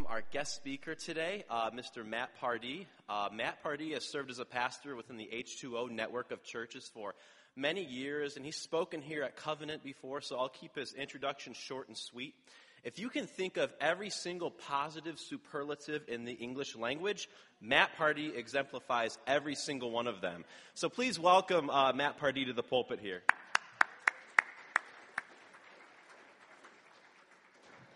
welcome 0.00 0.14
our 0.14 0.22
guest 0.30 0.54
speaker 0.54 0.94
today, 0.94 1.44
uh, 1.50 1.70
Mr. 1.70 2.06
Matt 2.06 2.30
Pardi. 2.40 2.86
Uh, 3.08 3.28
Matt 3.32 3.62
Pardi 3.62 3.92
has 3.92 4.04
served 4.04 4.30
as 4.30 4.38
a 4.38 4.44
pastor 4.44 4.96
within 4.96 5.16
the 5.16 5.28
H2O 5.32 5.90
network 5.90 6.30
of 6.30 6.42
churches 6.42 6.90
for 6.92 7.14
many 7.56 7.84
years, 7.84 8.36
and 8.36 8.44
he's 8.44 8.56
spoken 8.56 9.02
here 9.02 9.22
at 9.22 9.36
Covenant 9.36 9.82
before, 9.82 10.20
so 10.20 10.38
I'll 10.38 10.48
keep 10.48 10.76
his 10.76 10.94
introduction 10.94 11.52
short 11.54 11.88
and 11.88 11.96
sweet. 11.96 12.34
If 12.82 12.98
you 12.98 13.10
can 13.10 13.26
think 13.26 13.56
of 13.56 13.74
every 13.80 14.10
single 14.10 14.50
positive 14.50 15.18
superlative 15.18 16.08
in 16.08 16.24
the 16.24 16.32
English 16.32 16.76
language, 16.76 17.28
Matt 17.60 17.90
Pardi 17.98 18.34
exemplifies 18.36 19.18
every 19.26 19.54
single 19.54 19.90
one 19.90 20.06
of 20.06 20.20
them. 20.20 20.44
So 20.74 20.88
please 20.88 21.18
welcome 21.18 21.68
uh, 21.68 21.92
Matt 21.92 22.18
Pardi 22.18 22.46
to 22.46 22.52
the 22.52 22.62
pulpit 22.62 23.00
here. 23.00 23.22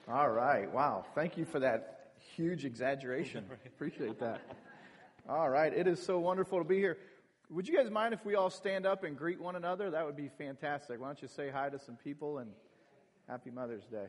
All 0.07 0.29
right. 0.29 0.71
Wow. 0.71 1.07
Thank 1.15 1.39
you 1.39 1.47
for 1.47 1.61
that 1.61 1.94
huge 2.35 2.65
exaggeration. 2.65 3.45
Appreciate 3.67 4.19
that. 4.21 4.41
All 5.29 5.49
right. 5.49 5.73
It 5.73 5.87
is 5.87 6.03
so 6.03 6.19
wonderful 6.19 6.59
to 6.59 6.65
be 6.65 6.79
here. 6.79 6.99
Would 7.51 7.69
you 7.69 7.77
guys 7.77 7.91
mind 7.91 8.15
if 8.15 8.25
we 8.25 8.35
all 8.35 8.51
stand 8.51 8.87
up 8.87 9.05
and 9.05 9.17
greet 9.17 9.41
one 9.41 9.57
another? 9.57 9.91
That 9.91 10.05
would 10.05 10.17
be 10.17 10.31
fantastic. 10.39 11.01
Why 11.01 11.07
don't 11.07 11.23
you 11.23 11.29
say 11.29 11.51
hi 11.51 11.69
to 11.69 11.79
some 11.79 11.97
people 11.97 12.39
and 12.39 12.51
happy 13.29 13.51
Mother's 13.51 13.85
Day? 13.85 14.07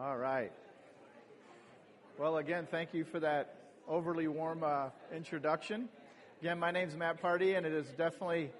All 0.00 0.16
right. 0.16 0.52
Well, 2.20 2.36
again, 2.36 2.68
thank 2.70 2.94
you 2.94 3.04
for 3.04 3.18
that 3.18 3.56
overly 3.88 4.28
warm 4.28 4.62
uh, 4.62 4.90
introduction. 5.12 5.88
Again, 6.40 6.60
my 6.60 6.70
name 6.70 6.86
is 6.86 6.96
Matt 6.96 7.20
Pardi, 7.20 7.56
and 7.56 7.66
it 7.66 7.72
is 7.72 7.88
definitely 7.98 8.52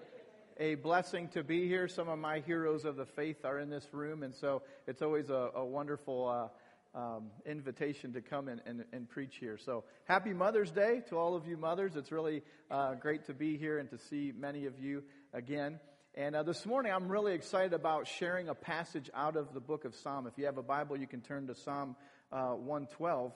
a 0.59 0.75
blessing 0.75 1.29
to 1.29 1.45
be 1.45 1.69
here. 1.69 1.87
Some 1.87 2.09
of 2.09 2.19
my 2.19 2.41
heroes 2.41 2.85
of 2.85 2.97
the 2.97 3.07
faith 3.07 3.45
are 3.45 3.61
in 3.61 3.71
this 3.71 3.87
room, 3.93 4.25
and 4.25 4.35
so 4.35 4.63
it's 4.89 5.01
always 5.01 5.31
a, 5.31 5.51
a 5.55 5.65
wonderful 5.65 6.51
uh, 6.97 6.99
um, 6.99 7.27
invitation 7.47 8.13
to 8.15 8.21
come 8.21 8.49
and, 8.49 8.61
and, 8.67 8.85
and, 8.93 9.09
preach 9.09 9.37
here. 9.37 9.59
So, 9.65 9.85
happy 10.07 10.33
Mother's 10.33 10.73
Day 10.73 11.03
to 11.09 11.19
all 11.19 11.37
of 11.37 11.47
you 11.47 11.57
mothers. 11.57 11.95
It's 11.95 12.11
really 12.11 12.43
uh, 12.69 12.95
great 12.95 13.27
to 13.27 13.33
be 13.33 13.57
here 13.57 13.79
and 13.79 13.89
to 13.91 13.99
see 13.99 14.33
many 14.37 14.67
of 14.67 14.81
you 14.81 15.05
again. 15.33 15.79
And 16.19 16.35
uh, 16.35 16.43
this 16.43 16.67
morning, 16.67 16.91
I'm 16.91 17.07
really 17.07 17.33
excited 17.33 17.73
about 17.73 18.09
sharing 18.09 18.49
a 18.49 18.55
passage 18.55 19.09
out 19.15 19.37
of 19.37 19.55
the 19.55 19.61
book 19.61 19.85
of 19.85 19.95
Psalm. 19.95 20.27
If 20.27 20.33
you 20.37 20.47
have 20.47 20.59
a 20.59 20.65
Bible, 20.65 20.97
you 20.97 21.07
can 21.07 21.21
turn 21.21 21.47
to 21.47 21.55
Psalm 21.55 21.95
uh, 22.33 22.55
112. 22.55 23.31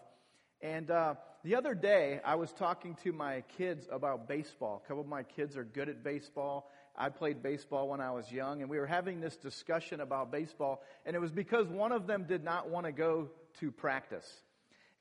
And 0.60 0.90
uh, 0.90 1.14
the 1.44 1.54
other 1.54 1.76
day, 1.76 2.18
I 2.24 2.34
was 2.34 2.50
talking 2.50 2.96
to 3.04 3.12
my 3.12 3.44
kids 3.56 3.86
about 3.88 4.26
baseball. 4.26 4.82
A 4.84 4.88
couple 4.88 5.02
of 5.02 5.08
my 5.08 5.22
kids 5.22 5.56
are 5.56 5.62
good 5.62 5.88
at 5.88 6.02
baseball. 6.02 6.68
I 6.96 7.10
played 7.10 7.40
baseball 7.40 7.88
when 7.88 8.00
I 8.00 8.10
was 8.10 8.32
young, 8.32 8.62
and 8.62 8.68
we 8.68 8.80
were 8.80 8.86
having 8.88 9.20
this 9.20 9.36
discussion 9.36 10.00
about 10.00 10.32
baseball. 10.32 10.82
And 11.06 11.14
it 11.14 11.20
was 11.20 11.30
because 11.30 11.68
one 11.68 11.92
of 11.92 12.08
them 12.08 12.24
did 12.28 12.42
not 12.42 12.68
want 12.68 12.86
to 12.86 12.92
go 12.92 13.30
to 13.60 13.70
practice. 13.70 14.26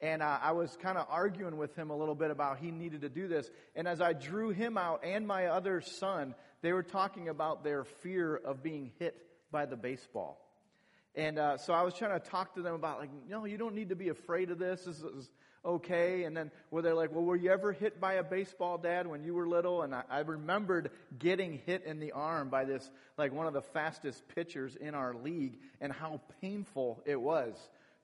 And 0.01 0.23
uh, 0.23 0.39
I 0.41 0.51
was 0.51 0.75
kind 0.81 0.97
of 0.97 1.05
arguing 1.09 1.57
with 1.57 1.75
him 1.75 1.91
a 1.91 1.95
little 1.95 2.15
bit 2.15 2.31
about 2.31 2.57
he 2.57 2.71
needed 2.71 3.01
to 3.01 3.09
do 3.09 3.27
this. 3.27 3.49
And 3.75 3.87
as 3.87 4.01
I 4.01 4.13
drew 4.13 4.49
him 4.49 4.75
out 4.75 5.03
and 5.03 5.27
my 5.27 5.47
other 5.47 5.81
son, 5.81 6.33
they 6.61 6.73
were 6.73 6.83
talking 6.83 7.29
about 7.29 7.63
their 7.63 7.83
fear 7.83 8.35
of 8.35 8.61
being 8.61 8.91
hit 8.99 9.15
by 9.51 9.65
the 9.65 9.75
baseball. 9.75 10.37
And 11.13 11.37
uh, 11.37 11.57
so 11.57 11.73
I 11.73 11.81
was 11.81 11.93
trying 11.93 12.17
to 12.19 12.25
talk 12.25 12.55
to 12.55 12.61
them 12.61 12.73
about, 12.73 12.99
like, 12.99 13.09
no, 13.27 13.45
you 13.45 13.57
don't 13.57 13.75
need 13.75 13.89
to 13.89 13.95
be 13.95 14.09
afraid 14.09 14.49
of 14.49 14.59
this. 14.59 14.85
This 14.85 14.99
is 14.99 15.29
okay. 15.65 16.23
And 16.23 16.37
then 16.37 16.51
were 16.69 16.81
they 16.81 16.93
like, 16.93 17.11
well, 17.11 17.25
were 17.25 17.35
you 17.35 17.51
ever 17.51 17.73
hit 17.73 17.99
by 17.99 18.13
a 18.13 18.23
baseball, 18.23 18.77
Dad, 18.77 19.07
when 19.07 19.23
you 19.23 19.33
were 19.33 19.45
little? 19.45 19.81
And 19.81 19.93
I, 19.93 20.03
I 20.09 20.19
remembered 20.19 20.91
getting 21.19 21.59
hit 21.65 21.83
in 21.85 21.99
the 21.99 22.13
arm 22.13 22.49
by 22.49 22.63
this, 22.63 22.89
like, 23.17 23.33
one 23.33 23.45
of 23.45 23.53
the 23.53 23.61
fastest 23.61 24.23
pitchers 24.33 24.77
in 24.77 24.95
our 24.95 25.13
league, 25.13 25.57
and 25.81 25.91
how 25.91 26.21
painful 26.39 27.03
it 27.05 27.19
was. 27.19 27.55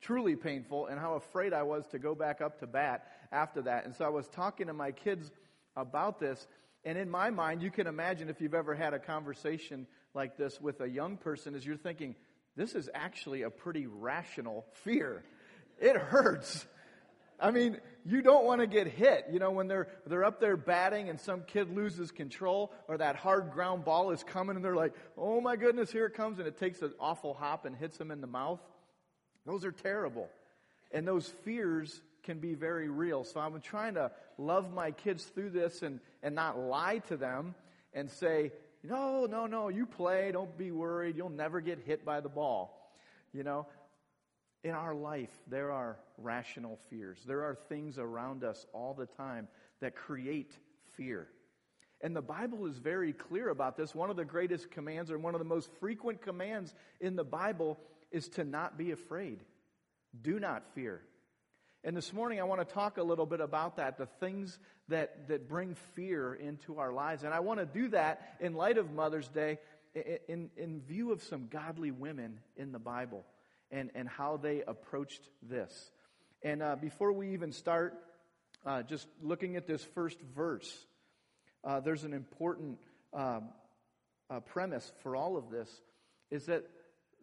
Truly 0.01 0.35
painful, 0.35 0.88
and 0.88 1.00
how 1.00 1.13
afraid 1.13 1.53
I 1.53 1.63
was 1.63 1.88
to 1.88 2.00
go 2.00 2.13
back 2.13 2.41
up 2.41 2.59
to 2.59 2.68
bat 2.68 3.07
after 3.31 3.62
that. 3.62 3.85
And 3.85 3.95
so 3.95 4.03
I 4.03 4.09
was 4.09 4.28
talking 4.28 4.68
to 4.68 4.74
my 4.74 4.91
kids 4.91 5.31
about 5.78 6.19
this, 6.19 6.45
and 6.88 6.98
in 6.98 7.09
my 7.09 7.31
mind, 7.31 7.62
you 7.62 7.70
can 7.70 7.86
imagine 7.86 8.30
if 8.30 8.40
you've 8.40 8.53
ever 8.53 8.74
had 8.74 8.94
a 8.94 9.00
conversation 9.00 9.88
like 10.14 10.38
this 10.38 10.62
with 10.62 10.80
a 10.80 10.88
young 10.88 11.18
person, 11.18 11.53
as 11.53 11.66
you're 11.66 11.75
thinking, 11.75 12.16
this 12.56 12.75
is 12.75 12.90
actually 12.94 13.42
a 13.42 13.50
pretty 13.50 13.88
rational 13.88 14.66
fear. 14.72 15.25
It 15.81 15.98
hurts. 15.98 16.66
I 17.42 17.52
mean, 17.52 17.81
you 18.06 18.22
don't 18.22 18.46
want 18.46 18.62
to 18.62 18.68
get 18.68 18.88
hit. 18.88 19.25
You 19.30 19.38
know, 19.38 19.52
when 19.52 19.68
they're, 19.68 19.90
they're 20.06 20.24
up 20.24 20.40
there 20.40 20.56
batting 20.56 21.09
and 21.09 21.20
some 21.20 21.42
kid 21.42 21.75
loses 21.75 22.09
control 22.09 22.72
or 22.88 22.98
that 23.00 23.18
hard 23.18 23.52
ground 23.52 23.84
ball 23.84 24.12
is 24.12 24.24
coming 24.24 24.56
and 24.56 24.64
they're 24.64 24.74
like, 24.74 24.94
oh 25.18 25.42
my 25.42 25.58
goodness, 25.58 25.92
here 25.92 26.06
it 26.06 26.14
comes, 26.14 26.40
and 26.40 26.48
it 26.48 26.58
takes 26.58 26.81
an 26.81 26.94
awful 27.02 27.34
hop 27.34 27.66
and 27.66 27.75
hits 27.75 27.98
them 27.98 28.12
in 28.12 28.22
the 28.22 28.28
mouth. 28.28 28.62
Those 29.46 29.66
are 29.66 29.74
terrible. 29.74 30.30
And 30.94 31.06
those 31.06 31.28
fears 31.44 32.02
can 32.24 32.40
be 32.40 32.54
very 32.54 32.90
real. 32.90 33.24
So 33.24 33.40
I'm 33.40 33.60
trying 33.62 33.96
to 33.96 34.12
love 34.38 34.74
my 34.74 34.92
kids 34.92 35.24
through 35.26 35.52
this 35.52 35.82
and, 35.82 36.00
and 36.24 36.36
not 36.36 36.60
lie 36.60 37.00
to 37.08 37.18
them 37.18 37.56
and 37.94 38.10
say, 38.10 38.52
no, 38.84 39.26
no, 39.26 39.48
no, 39.48 39.70
you 39.70 39.86
play, 39.86 40.32
don't 40.32 40.58
be 40.58 40.72
worried, 40.72 41.18
you'll 41.18 41.30
never 41.30 41.62
get 41.62 41.80
hit 41.80 42.06
by 42.06 42.22
the 42.22 42.30
ball. 42.30 42.94
You 43.34 43.44
know, 43.44 43.68
in 44.64 44.72
our 44.72 44.94
life, 44.94 45.32
there 45.48 45.72
are 45.72 45.98
rational 46.18 46.80
fears. 46.90 47.20
There 47.26 47.44
are 47.44 47.58
things 47.70 47.98
around 47.98 48.44
us 48.44 48.66
all 48.74 48.94
the 48.94 49.06
time 49.06 49.48
that 49.82 49.96
create 49.96 50.54
fear. 50.96 51.28
And 52.02 52.16
the 52.16 52.22
Bible 52.22 52.68
is 52.68 52.78
very 52.78 53.14
clear 53.14 53.50
about 53.50 53.76
this. 53.76 53.96
One 53.96 54.10
of 54.10 54.16
the 54.16 54.26
greatest 54.26 54.70
commands, 54.70 55.10
or 55.10 55.18
one 55.18 55.34
of 55.34 55.40
the 55.40 55.46
most 55.46 55.72
frequent 55.80 56.22
commands 56.22 56.76
in 57.02 57.16
the 57.16 57.24
Bible, 57.24 57.80
is 58.12 58.30
to 58.30 58.44
not 58.44 58.78
be 58.78 58.92
afraid. 58.92 59.40
Do 60.22 60.40
not 60.40 60.64
fear. 60.74 61.02
And 61.84 61.96
this 61.96 62.12
morning, 62.12 62.40
I 62.40 62.44
want 62.44 62.68
to 62.68 62.74
talk 62.74 62.98
a 62.98 63.04
little 63.04 63.26
bit 63.26 63.40
about 63.40 63.78
that, 63.78 63.98
the 63.98 64.08
things 64.20 64.58
that, 64.90 65.28
that 65.28 65.48
bring 65.48 65.76
fear 65.96 66.34
into 66.34 66.80
our 66.80 66.92
lives. 66.92 67.24
And 67.24 67.34
I 67.34 67.40
want 67.40 67.60
to 67.60 67.66
do 67.66 67.90
that 67.90 68.36
in 68.40 68.56
light 68.56 68.78
of 68.78 68.92
Mother's 68.92 69.28
Day, 69.28 69.60
in, 70.28 70.50
in 70.58 70.82
view 70.82 71.12
of 71.12 71.24
some 71.24 71.48
godly 71.50 71.92
women 71.92 72.40
in 72.56 72.72
the 72.72 72.80
Bible 72.80 73.26
and, 73.72 73.92
and 73.96 74.08
how 74.08 74.38
they 74.38 74.64
approached 74.68 75.22
this. 75.42 75.92
And 76.44 76.62
uh, 76.62 76.76
before 76.76 77.12
we 77.12 77.34
even 77.34 77.52
start, 77.52 77.96
uh, 78.66 78.84
just 78.84 79.08
looking 79.22 79.56
at 79.56 79.68
this 79.68 79.84
first 79.84 80.20
verse, 80.36 80.86
uh, 81.64 81.80
there's 81.80 82.04
an 82.04 82.14
important 82.14 82.80
uh, 83.14 83.40
premise 84.48 84.92
for 85.04 85.16
all 85.16 85.38
of 85.38 85.50
this 85.50 85.70
is 86.32 86.46
that 86.48 86.66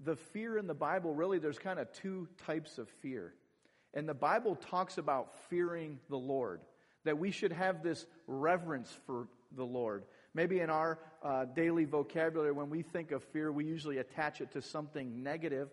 the 0.02 0.16
fear 0.16 0.58
in 0.58 0.66
the 0.66 0.74
Bible, 0.74 1.14
really, 1.14 1.38
there's 1.38 1.58
kind 1.58 1.78
of 1.78 1.92
two 1.92 2.28
types 2.46 2.78
of 2.78 2.88
fear. 3.00 3.34
And 3.94 4.08
the 4.08 4.14
Bible 4.14 4.56
talks 4.56 4.98
about 4.98 5.32
fearing 5.48 5.98
the 6.10 6.16
Lord, 6.16 6.60
that 7.04 7.18
we 7.18 7.30
should 7.30 7.52
have 7.52 7.82
this 7.82 8.04
reverence 8.26 8.92
for 9.06 9.28
the 9.56 9.64
Lord. 9.64 10.04
Maybe 10.34 10.58
in 10.58 10.68
our 10.68 10.98
uh, 11.22 11.44
daily 11.44 11.84
vocabulary, 11.84 12.52
when 12.52 12.70
we 12.70 12.82
think 12.82 13.12
of 13.12 13.22
fear, 13.32 13.52
we 13.52 13.64
usually 13.64 13.98
attach 13.98 14.40
it 14.40 14.52
to 14.52 14.62
something 14.62 15.22
negative. 15.22 15.68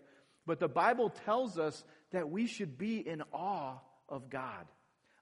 But 0.46 0.60
the 0.60 0.68
Bible 0.68 1.10
tells 1.24 1.58
us 1.58 1.82
that 2.12 2.30
we 2.30 2.46
should 2.46 2.78
be 2.78 2.98
in 2.98 3.22
awe 3.32 3.78
of 4.08 4.30
God. 4.30 4.66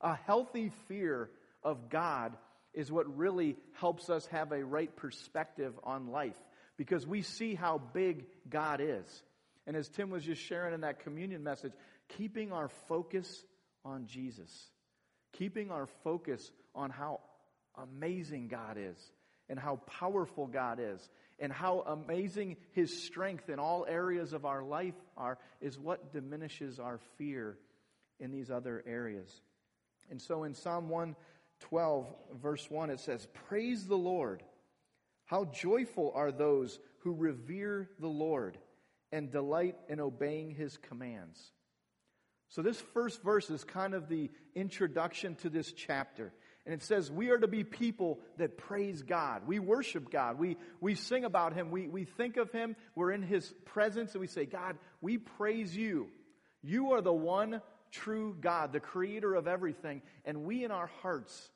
A 0.03 0.15
healthy 0.15 0.71
fear 0.89 1.31
of 1.63 1.89
God 1.89 2.37
is 2.75 2.93
what 2.93 3.17
really 3.17 3.57
helps 3.73 4.11
us 4.11 4.27
have 4.27 4.53
a 4.53 4.65
right 4.65 4.95
perspective 4.95 5.73
on 5.83 6.09
life 6.09 6.37
because 6.77 7.07
we 7.07 7.23
see 7.23 7.55
how 7.55 7.81
big 7.93 8.27
God 8.49 8.81
is. 8.83 9.23
And 9.67 9.77
as 9.77 9.89
Tim 9.89 10.11
was 10.11 10.25
just 10.25 10.43
sharing 10.43 10.75
in 10.75 10.81
that 10.81 11.01
communion 11.01 11.43
message, 11.43 11.73
keeping 12.09 12.53
our 12.53 12.69
focus 12.89 13.45
on 13.85 14.07
Jesus, 14.07 14.71
keeping 15.33 15.71
our 15.71 15.87
focus 16.05 16.51
on 16.75 16.91
how 16.91 17.21
amazing 17.77 18.49
God 18.49 18.77
is 18.79 18.99
and 19.49 19.59
how 19.59 19.77
powerful 19.87 20.47
God 20.47 20.79
is 20.81 21.09
and 21.39 21.53
how 21.53 21.81
amazing 21.81 22.57
his 22.73 23.03
strength 23.05 23.49
in 23.49 23.59
all 23.59 23.87
areas 23.89 24.33
of 24.33 24.45
our 24.45 24.63
life 24.63 24.95
are 25.17 25.39
is 25.61 25.79
what 25.79 26.13
diminishes 26.13 26.79
our 26.79 26.99
fear 27.17 27.59
in 28.19 28.31
these 28.31 28.51
other 28.51 28.83
areas. 28.87 29.41
And 30.11 30.21
so 30.21 30.45
in 30.45 30.55
Psalm 30.55 30.89
112, 30.89 32.07
verse 32.41 32.71
1, 32.71 32.91
it 32.91 33.01
says, 33.01 33.27
Praise 33.49 33.87
the 33.87 33.97
Lord. 33.97 34.43
How 35.25 35.45
joyful 35.47 36.13
are 36.15 36.33
those 36.33 36.79
who 37.01 37.15
revere 37.15 37.89
the 37.99 38.09
Lord 38.09 38.59
and 39.13 39.31
delight 39.31 39.77
in 39.89 40.01
obeying 40.01 40.51
his 40.51 40.77
commands. 40.77 41.41
So, 42.51 42.63
this 42.63 42.81
first 42.95 43.23
verse 43.23 43.49
is 43.49 43.63
kind 43.63 43.95
of 43.95 44.09
the 44.09 44.31
introduction 44.57 45.37
to 45.37 45.49
this 45.49 45.73
chapter. 45.73 46.33
And 46.67 46.75
it 46.75 46.83
says, 46.83 47.11
We 47.11 47.31
are 47.31 47.39
to 47.39 47.47
be 47.47 47.65
people 47.65 48.19
that 48.39 48.59
praise 48.59 49.03
God. 49.03 49.47
We 49.47 49.61
worship 49.61 50.11
God. 50.11 50.39
We, 50.39 50.57
we 50.81 50.95
sing 50.95 51.25
about 51.25 51.55
Him. 51.55 51.71
We, 51.71 51.89
we 51.89 52.05
think 52.05 52.37
of 52.37 52.51
Him. 52.51 52.77
We're 52.95 53.13
in 53.13 53.23
His 53.23 53.55
presence 53.67 54.13
and 54.13 54.21
we 54.21 54.27
say, 54.27 54.47
God, 54.47 54.79
we 55.01 55.19
praise 55.19 55.77
you. 55.77 56.09
You 56.63 56.93
are 56.93 57.01
the 57.01 57.13
one 57.13 57.63
true 57.93 58.37
God, 58.41 58.73
the 58.73 58.81
creator 58.81 59.35
of 59.35 59.47
everything. 59.47 60.03
And 60.25 60.45
we 60.45 60.65
in 60.65 60.71
our 60.71 60.91
hearts, 61.03 61.51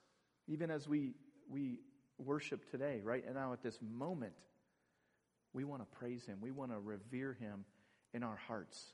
even 0.46 0.70
as 0.70 0.88
we, 0.88 1.14
we 1.50 1.80
worship 2.18 2.70
today, 2.70 3.00
right 3.02 3.24
and 3.26 3.34
now 3.34 3.52
at 3.52 3.62
this 3.62 3.78
moment, 3.82 4.32
we 5.54 5.64
want 5.64 5.80
to 5.82 5.98
praise 5.98 6.26
Him. 6.26 6.38
We 6.40 6.50
want 6.50 6.72
to 6.72 6.78
revere 6.78 7.32
Him 7.32 7.64
in 8.12 8.22
our 8.22 8.36
hearts 8.48 8.92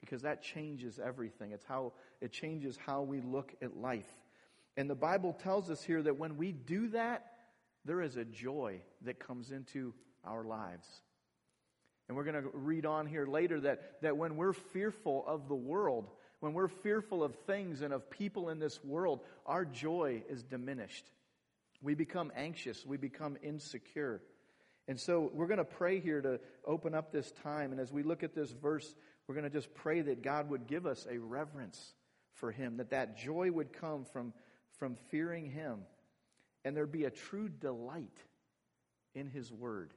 because 0.00 0.22
that 0.22 0.42
changes 0.42 0.98
everything. 1.02 1.52
It's 1.52 1.64
how 1.64 1.92
it 2.20 2.32
changes 2.32 2.78
how 2.84 3.02
we 3.02 3.20
look 3.20 3.54
at 3.62 3.76
life. 3.76 4.10
And 4.76 4.88
the 4.88 4.94
Bible 4.94 5.32
tells 5.32 5.70
us 5.70 5.82
here 5.82 6.02
that 6.02 6.18
when 6.18 6.36
we 6.36 6.52
do 6.52 6.88
that, 6.88 7.26
there 7.84 8.02
is 8.02 8.16
a 8.16 8.24
joy 8.24 8.80
that 9.02 9.18
comes 9.18 9.50
into 9.50 9.94
our 10.24 10.44
lives. 10.44 10.86
And 12.08 12.16
we're 12.16 12.24
going 12.24 12.42
to 12.42 12.50
read 12.52 12.86
on 12.86 13.06
here 13.06 13.26
later 13.26 13.60
that, 13.60 14.02
that 14.02 14.16
when 14.16 14.36
we're 14.36 14.52
fearful 14.52 15.24
of 15.26 15.48
the 15.48 15.54
world, 15.54 16.10
when 16.40 16.54
we're 16.54 16.68
fearful 16.68 17.22
of 17.22 17.34
things 17.46 17.82
and 17.82 17.92
of 17.92 18.10
people 18.10 18.48
in 18.48 18.58
this 18.58 18.82
world, 18.82 19.20
our 19.46 19.64
joy 19.64 20.22
is 20.28 20.42
diminished. 20.42 21.04
We 21.82 21.94
become 21.94 22.32
anxious, 22.36 22.84
we 22.84 22.96
become 22.96 23.36
insecure. 23.42 24.20
And 24.90 24.98
so 24.98 25.30
we're 25.32 25.46
going 25.46 25.58
to 25.58 25.64
pray 25.64 26.00
here 26.00 26.20
to 26.20 26.40
open 26.66 26.96
up 26.96 27.12
this 27.12 27.30
time. 27.44 27.70
And 27.70 27.80
as 27.80 27.92
we 27.92 28.02
look 28.02 28.24
at 28.24 28.34
this 28.34 28.50
verse, 28.50 28.92
we're 29.28 29.36
going 29.36 29.44
to 29.44 29.48
just 29.48 29.72
pray 29.72 30.00
that 30.00 30.20
God 30.20 30.50
would 30.50 30.66
give 30.66 30.84
us 30.84 31.06
a 31.08 31.16
reverence 31.16 31.94
for 32.34 32.50
Him, 32.50 32.78
that 32.78 32.90
that 32.90 33.16
joy 33.16 33.52
would 33.52 33.72
come 33.72 34.04
from, 34.04 34.32
from 34.80 34.96
fearing 35.08 35.48
Him, 35.48 35.82
and 36.64 36.76
there'd 36.76 36.90
be 36.90 37.04
a 37.04 37.10
true 37.10 37.48
delight 37.48 38.18
in 39.14 39.28
His 39.28 39.52
Word. 39.52 39.94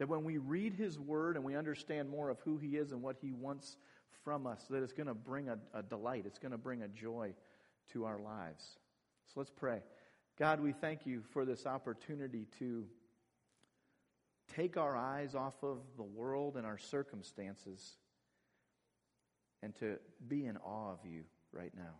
That 0.00 0.08
when 0.08 0.24
we 0.24 0.38
read 0.38 0.74
His 0.74 0.98
Word 0.98 1.36
and 1.36 1.44
we 1.44 1.54
understand 1.54 2.10
more 2.10 2.28
of 2.28 2.40
who 2.40 2.58
He 2.58 2.76
is 2.76 2.90
and 2.90 3.00
what 3.00 3.18
He 3.20 3.30
wants 3.30 3.76
from 4.24 4.48
us, 4.48 4.64
that 4.68 4.82
it's 4.82 4.92
going 4.92 5.06
to 5.06 5.14
bring 5.14 5.48
a, 5.48 5.58
a 5.72 5.84
delight, 5.84 6.24
it's 6.26 6.40
going 6.40 6.50
to 6.50 6.58
bring 6.58 6.82
a 6.82 6.88
joy 6.88 7.34
to 7.92 8.04
our 8.04 8.18
lives. 8.18 8.64
So 9.26 9.34
let's 9.36 9.52
pray. 9.52 9.80
God, 10.40 10.58
we 10.58 10.72
thank 10.72 11.06
you 11.06 11.22
for 11.32 11.44
this 11.44 11.66
opportunity 11.66 12.48
to 12.58 12.84
take 14.54 14.76
our 14.76 14.96
eyes 14.96 15.34
off 15.34 15.54
of 15.62 15.78
the 15.96 16.02
world 16.02 16.56
and 16.56 16.66
our 16.66 16.78
circumstances 16.78 17.96
and 19.62 19.74
to 19.76 19.98
be 20.26 20.46
in 20.46 20.56
awe 20.58 20.92
of 20.92 20.98
you 21.04 21.24
right 21.52 21.72
now. 21.76 21.94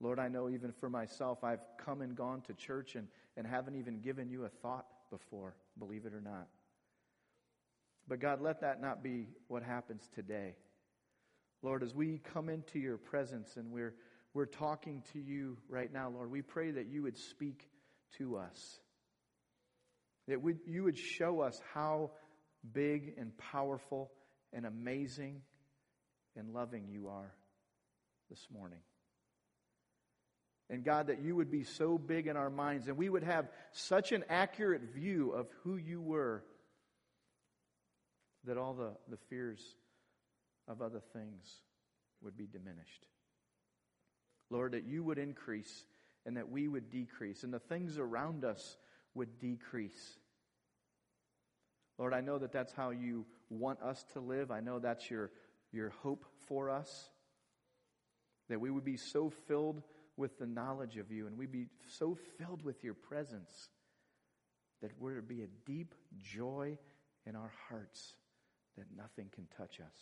Lord, 0.00 0.18
I 0.18 0.28
know 0.28 0.48
even 0.48 0.72
for 0.72 0.90
myself, 0.90 1.44
I've 1.44 1.62
come 1.78 2.00
and 2.00 2.16
gone 2.16 2.40
to 2.42 2.54
church 2.54 2.96
and, 2.96 3.06
and 3.36 3.46
haven't 3.46 3.76
even 3.76 4.00
given 4.00 4.28
you 4.28 4.44
a 4.44 4.48
thought 4.48 4.86
before, 5.10 5.54
believe 5.78 6.06
it 6.06 6.12
or 6.14 6.20
not. 6.20 6.48
But 8.08 8.18
God, 8.18 8.40
let 8.40 8.60
that 8.62 8.80
not 8.80 9.02
be 9.02 9.28
what 9.46 9.62
happens 9.62 10.08
today. 10.12 10.56
Lord, 11.62 11.84
as 11.84 11.94
we 11.94 12.20
come 12.34 12.48
into 12.48 12.80
your 12.80 12.96
presence 12.96 13.56
and 13.56 13.70
we're, 13.70 13.94
we're 14.34 14.46
talking 14.46 15.04
to 15.12 15.20
you 15.20 15.56
right 15.68 15.92
now, 15.92 16.10
Lord, 16.10 16.30
we 16.30 16.42
pray 16.42 16.72
that 16.72 16.86
you 16.86 17.02
would 17.02 17.16
speak 17.16 17.68
to 18.18 18.36
us. 18.36 18.80
That 20.32 20.40
we, 20.40 20.54
you 20.66 20.84
would 20.84 20.96
show 20.96 21.40
us 21.40 21.60
how 21.74 22.12
big 22.72 23.16
and 23.18 23.36
powerful 23.36 24.10
and 24.50 24.64
amazing 24.64 25.42
and 26.34 26.54
loving 26.54 26.88
you 26.88 27.08
are 27.08 27.34
this 28.30 28.46
morning. 28.50 28.78
And 30.70 30.82
God, 30.82 31.08
that 31.08 31.20
you 31.20 31.36
would 31.36 31.50
be 31.50 31.64
so 31.64 31.98
big 31.98 32.28
in 32.28 32.38
our 32.38 32.48
minds 32.48 32.88
and 32.88 32.96
we 32.96 33.10
would 33.10 33.24
have 33.24 33.46
such 33.72 34.10
an 34.12 34.24
accurate 34.30 34.94
view 34.94 35.32
of 35.32 35.48
who 35.64 35.76
you 35.76 36.00
were 36.00 36.42
that 38.44 38.56
all 38.56 38.72
the, 38.72 38.92
the 39.10 39.18
fears 39.28 39.60
of 40.66 40.80
other 40.80 41.02
things 41.12 41.60
would 42.22 42.38
be 42.38 42.46
diminished. 42.46 43.06
Lord, 44.48 44.72
that 44.72 44.84
you 44.84 45.04
would 45.04 45.18
increase 45.18 45.84
and 46.24 46.38
that 46.38 46.48
we 46.48 46.68
would 46.68 46.88
decrease 46.88 47.42
and 47.42 47.52
the 47.52 47.58
things 47.58 47.98
around 47.98 48.46
us 48.46 48.78
would 49.14 49.38
decrease. 49.38 50.18
Lord, 52.02 52.14
I 52.14 52.20
know 52.20 52.36
that 52.36 52.50
that's 52.50 52.72
how 52.72 52.90
you 52.90 53.24
want 53.48 53.80
us 53.80 54.04
to 54.14 54.18
live. 54.18 54.50
I 54.50 54.58
know 54.58 54.80
that's 54.80 55.08
your, 55.08 55.30
your 55.70 55.90
hope 56.02 56.24
for 56.48 56.68
us. 56.68 57.10
That 58.48 58.60
we 58.60 58.70
would 58.70 58.84
be 58.84 58.96
so 58.96 59.30
filled 59.46 59.84
with 60.16 60.36
the 60.36 60.46
knowledge 60.46 60.96
of 60.96 61.12
you 61.12 61.28
and 61.28 61.38
we'd 61.38 61.52
be 61.52 61.68
so 61.96 62.18
filled 62.38 62.64
with 62.64 62.82
your 62.82 62.94
presence 62.94 63.68
that 64.80 64.90
there 65.00 65.14
would 65.14 65.28
be 65.28 65.42
a 65.42 65.46
deep 65.64 65.94
joy 66.20 66.76
in 67.24 67.36
our 67.36 67.52
hearts 67.68 68.14
that 68.76 68.86
nothing 68.96 69.28
can 69.32 69.46
touch 69.56 69.78
us. 69.78 69.96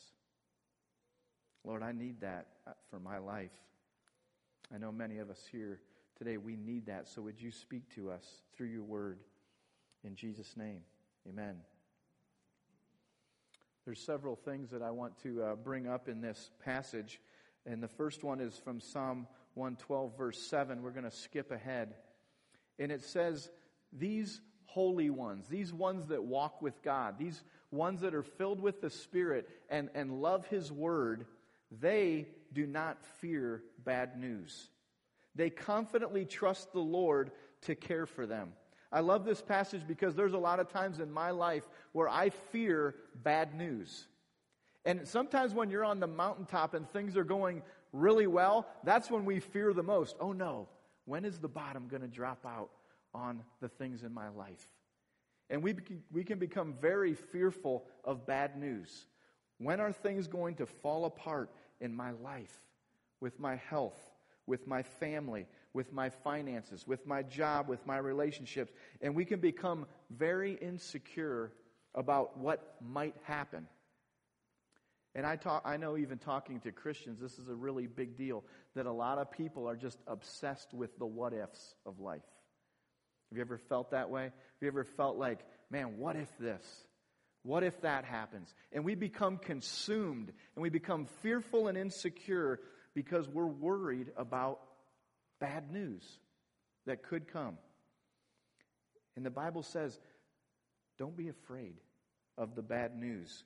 Lord, 1.65 1.83
I 1.83 1.93
need 1.93 2.23
that 2.23 2.47
for 2.89 2.99
my 2.99 3.19
life. 3.19 3.51
I 4.75 4.79
know 4.79 4.91
many 4.91 5.19
of 5.19 5.29
us 5.29 5.45
here 5.53 5.83
today, 6.17 6.39
we 6.39 6.57
need 6.57 6.87
that. 6.87 7.11
So 7.11 7.21
would 7.21 7.43
you 7.43 7.51
speak 7.51 7.95
to 7.97 8.11
us 8.11 8.25
through 8.57 8.69
your 8.69 8.85
word? 8.85 9.19
In 10.03 10.15
Jesus' 10.15 10.57
name, 10.57 10.81
amen. 11.29 11.57
There's 13.85 14.01
several 14.01 14.37
things 14.37 14.71
that 14.71 14.83
I 14.83 14.91
want 14.91 15.19
to 15.23 15.43
uh, 15.43 15.55
bring 15.55 15.87
up 15.87 16.09
in 16.09 16.21
this 16.21 16.51
passage. 16.65 17.21
And 17.67 17.83
the 17.83 17.89
first 17.89 18.23
one 18.23 18.41
is 18.41 18.57
from 18.57 18.81
Psalm 18.81 19.27
112, 19.55 20.17
verse 20.17 20.39
7. 20.39 20.83
We're 20.83 20.91
going 20.91 21.05
to 21.05 21.11
skip 21.11 21.51
ahead. 21.51 21.95
And 22.79 22.93
it 22.93 23.03
says, 23.03 23.51
These 23.93 24.41
holy 24.67 25.11
ones, 25.11 25.49
these 25.49 25.73
ones 25.73 26.07
that 26.09 26.23
walk 26.23 26.63
with 26.63 26.83
God, 26.83 27.19
these 27.19 27.43
ones 27.71 28.03
that 28.03 28.15
are 28.15 28.23
filled 28.23 28.61
with 28.61 28.81
the 28.81 28.91
Spirit 28.91 29.49
and, 29.69 29.89
and 29.95 30.21
love 30.21 30.47
His 30.47 30.71
Word, 30.71 31.27
they 31.71 32.29
do 32.53 32.67
not 32.67 33.05
fear 33.21 33.63
bad 33.85 34.19
news. 34.19 34.69
They 35.35 35.51
confidently 35.51 36.25
trust 36.25 36.73
the 36.73 36.81
Lord 36.81 37.31
to 37.63 37.75
care 37.75 38.07
for 38.07 38.27
them. 38.27 38.53
I 38.93 39.01
love 39.01 39.25
this 39.25 39.41
passage 39.41 39.83
because 39.87 40.15
there's 40.15 40.33
a 40.33 40.39
lot 40.39 40.59
of 40.59 40.69
times 40.69 40.99
in 40.99 41.11
my 41.11 41.31
life 41.31 41.69
where 41.93 42.09
I 42.09 42.31
fear 42.31 42.95
bad 43.23 43.55
news. 43.55 44.07
And 44.85 45.07
sometimes 45.07 45.55
when 45.55 45.71
you're 45.71 45.85
on 45.85 46.01
the 46.01 46.07
mountaintop 46.07 46.75
and 46.75 46.89
things 46.91 47.17
are 47.17 47.25
going 47.25 47.63
really 47.93 48.27
well, 48.27 48.67
that's 48.83 49.11
when 49.11 49.25
we 49.25 49.41
fear 49.41 49.73
the 49.73 49.83
most. 49.83 50.17
Oh 50.21 50.33
no, 50.33 50.69
when 51.05 51.25
is 51.25 51.39
the 51.39 51.49
bottom 51.49 51.87
going 51.89 52.03
to 52.03 52.09
drop 52.09 52.45
out 52.47 52.71
on 53.15 53.43
the 53.61 53.69
things 53.69 54.03
in 54.03 54.13
my 54.13 54.29
life? 54.29 54.67
And 55.51 55.63
we, 55.63 55.75
we 56.13 56.25
can 56.25 56.39
become 56.39 56.75
very 56.81 57.15
fearful 57.15 57.85
of 58.05 58.27
bad 58.27 58.57
news. 58.57 59.07
When 59.59 59.81
are 59.81 59.93
things 59.93 60.27
going 60.27 60.55
to 60.57 60.67
fall 60.67 61.05
apart 61.05 61.51
in 61.81 61.95
my 61.95 62.13
life, 62.13 62.61
with 63.21 63.39
my 63.39 63.57
health, 63.57 63.99
with 64.47 64.67
my 64.67 64.83
family, 64.83 65.47
with 65.73 65.93
my 65.93 66.11
finances, 66.11 66.87
with 66.87 67.07
my 67.07 67.23
job, 67.23 67.69
with 67.69 67.87
my 67.87 67.99
relationships? 67.99 68.73
And 69.01 69.15
we 69.15 69.25
can 69.25 69.41
become 69.41 69.87
very 70.11 70.55
insecure 70.55 71.53
about 71.95 72.39
what 72.39 72.77
might 72.81 73.17
happen. 73.25 73.67
And 75.15 75.27
I, 75.27 75.37
talk, 75.37 75.63
I 75.65 75.77
know 75.77 75.97
even 75.97 76.19
talking 76.19 76.61
to 76.61 76.71
Christians, 76.71 77.21
this 77.21 77.39
is 77.39 77.49
a 77.49 77.55
really 77.55 77.87
big 77.87 78.17
deal 78.17 78.45
that 78.77 78.87
a 78.87 78.93
lot 78.93 79.19
of 79.19 79.31
people 79.31 79.69
are 79.69 79.77
just 79.77 79.99
obsessed 80.07 80.73
with 80.73 80.97
the 80.99 81.07
what 81.07 81.33
ifs 81.33 81.75
of 81.85 81.99
life. 81.99 82.23
Have 83.31 83.37
you 83.37 83.43
ever 83.43 83.59
felt 83.59 83.91
that 83.91 84.11
way? 84.11 84.25
Have 84.25 84.33
you 84.61 84.69
ever 84.69 84.85
felt 84.85 85.17
like, 85.17 85.41
man, 85.71 85.99
what 85.99 86.17
if 86.17 86.29
this? 86.39 86.65
What 87.43 87.63
if 87.63 87.81
that 87.81 88.05
happens? 88.05 88.53
And 88.73 88.85
we 88.85 88.95
become 88.95 89.39
consumed 89.39 90.33
and 90.55 90.63
we 90.63 90.69
become 90.69 91.07
fearful 91.23 91.69
and 91.69 91.79
insecure 91.79 92.61
because 92.95 93.29
we're 93.29 93.47
worried 93.47 94.13
about 94.17 94.61
bad 95.41 95.73
news 95.73 96.05
that 96.87 97.03
could 97.03 97.33
come. 97.33 97.57
And 99.17 99.27
the 99.27 99.31
Bible 99.31 99.63
says, 99.63 99.99
don't 100.99 101.17
be 101.17 101.29
afraid 101.29 101.75
of 102.39 102.55
the 102.55 102.63
bad 102.63 102.97
news. 102.97 103.45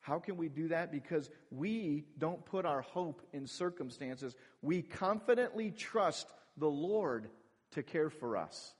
How 0.00 0.18
can 0.18 0.36
we 0.36 0.48
do 0.48 0.68
that? 0.68 0.90
Because 0.90 1.30
we 1.50 2.04
don't 2.18 2.44
put 2.44 2.66
our 2.66 2.80
hope 2.80 3.22
in 3.32 3.46
circumstances. 3.46 4.34
We 4.60 4.82
confidently 4.82 5.70
trust 5.70 6.26
the 6.56 6.68
Lord 6.68 7.28
to 7.72 7.82
care 7.82 8.10
for 8.10 8.36
us. 8.36 8.74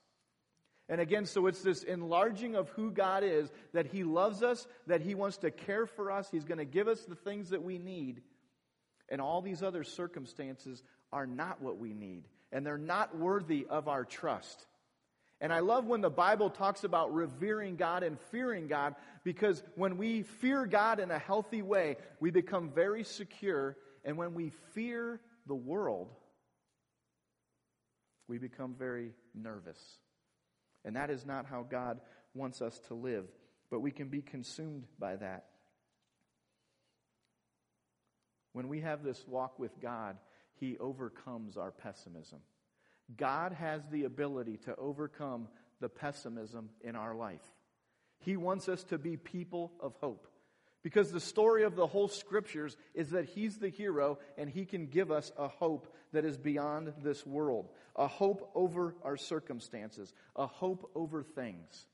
And 0.89 0.99
again, 0.99 1.25
so 1.25 1.47
it's 1.47 1.61
this 1.61 1.83
enlarging 1.83 2.55
of 2.55 2.69
who 2.69 2.91
God 2.91 3.23
is, 3.23 3.49
that 3.73 3.85
He 3.85 4.03
loves 4.03 4.43
us, 4.43 4.67
that 4.87 5.01
He 5.01 5.15
wants 5.15 5.37
to 5.37 5.51
care 5.51 5.85
for 5.85 6.11
us, 6.11 6.27
He's 6.29 6.43
going 6.43 6.57
to 6.57 6.65
give 6.65 6.89
us 6.89 7.01
the 7.05 7.15
things 7.15 7.49
that 7.49 7.63
we 7.63 7.77
need. 7.77 8.21
And 9.09 9.21
all 9.21 9.41
these 9.41 9.63
other 9.63 9.83
circumstances 9.83 10.83
are 11.13 11.27
not 11.27 11.61
what 11.61 11.77
we 11.77 11.93
need. 11.93 12.23
and 12.53 12.63
they're 12.63 12.77
not 12.77 13.17
worthy 13.17 13.65
of 13.67 13.87
our 13.87 14.05
trust. 14.05 14.67
And 15.41 15.51
I 15.51 15.59
love 15.59 15.85
when 15.87 16.01
the 16.01 16.09
Bible 16.11 16.51
talks 16.51 16.83
about 16.83 17.13
revering 17.13 17.75
God 17.75 18.03
and 18.03 18.19
fearing 18.31 18.67
God 18.67 18.95
because 19.23 19.63
when 19.75 19.97
we 19.97 20.21
fear 20.21 20.67
God 20.67 20.99
in 20.99 21.09
a 21.09 21.17
healthy 21.17 21.63
way, 21.63 21.97
we 22.19 22.29
become 22.29 22.69
very 22.69 23.03
secure. 23.03 23.75
And 24.05 24.17
when 24.17 24.35
we 24.35 24.51
fear 24.73 25.19
the 25.47 25.55
world, 25.55 26.13
we 28.27 28.37
become 28.37 28.75
very 28.77 29.13
nervous. 29.33 29.79
And 30.85 30.95
that 30.95 31.09
is 31.09 31.25
not 31.25 31.47
how 31.47 31.63
God 31.63 31.99
wants 32.35 32.61
us 32.61 32.79
to 32.87 32.93
live, 32.93 33.25
but 33.71 33.79
we 33.79 33.89
can 33.91 34.09
be 34.09 34.21
consumed 34.21 34.85
by 34.99 35.15
that. 35.15 35.45
When 38.53 38.69
we 38.69 38.81
have 38.81 39.03
this 39.03 39.25
walk 39.27 39.57
with 39.57 39.81
God, 39.81 40.17
He 40.59 40.77
overcomes 40.77 41.57
our 41.57 41.71
pessimism. 41.71 42.39
God 43.15 43.53
has 43.53 43.81
the 43.87 44.05
ability 44.05 44.57
to 44.65 44.75
overcome 44.75 45.47
the 45.79 45.89
pessimism 45.89 46.69
in 46.81 46.95
our 46.95 47.15
life. 47.15 47.41
He 48.19 48.37
wants 48.37 48.69
us 48.69 48.83
to 48.85 48.97
be 48.97 49.17
people 49.17 49.73
of 49.79 49.95
hope. 49.99 50.27
Because 50.83 51.11
the 51.11 51.19
story 51.19 51.63
of 51.63 51.75
the 51.75 51.87
whole 51.87 52.09
scriptures 52.09 52.75
is 52.93 53.11
that 53.11 53.25
He's 53.25 53.57
the 53.57 53.69
hero 53.69 54.19
and 54.37 54.49
He 54.49 54.65
can 54.65 54.87
give 54.87 55.11
us 55.11 55.31
a 55.37 55.47
hope 55.47 55.93
that 56.11 56.25
is 56.25 56.37
beyond 56.37 56.93
this 57.01 57.25
world, 57.25 57.69
a 57.95 58.07
hope 58.07 58.51
over 58.53 58.95
our 59.03 59.17
circumstances, 59.17 60.13
a 60.35 60.45
hope 60.45 60.91
over 60.93 61.23
things. 61.23 61.87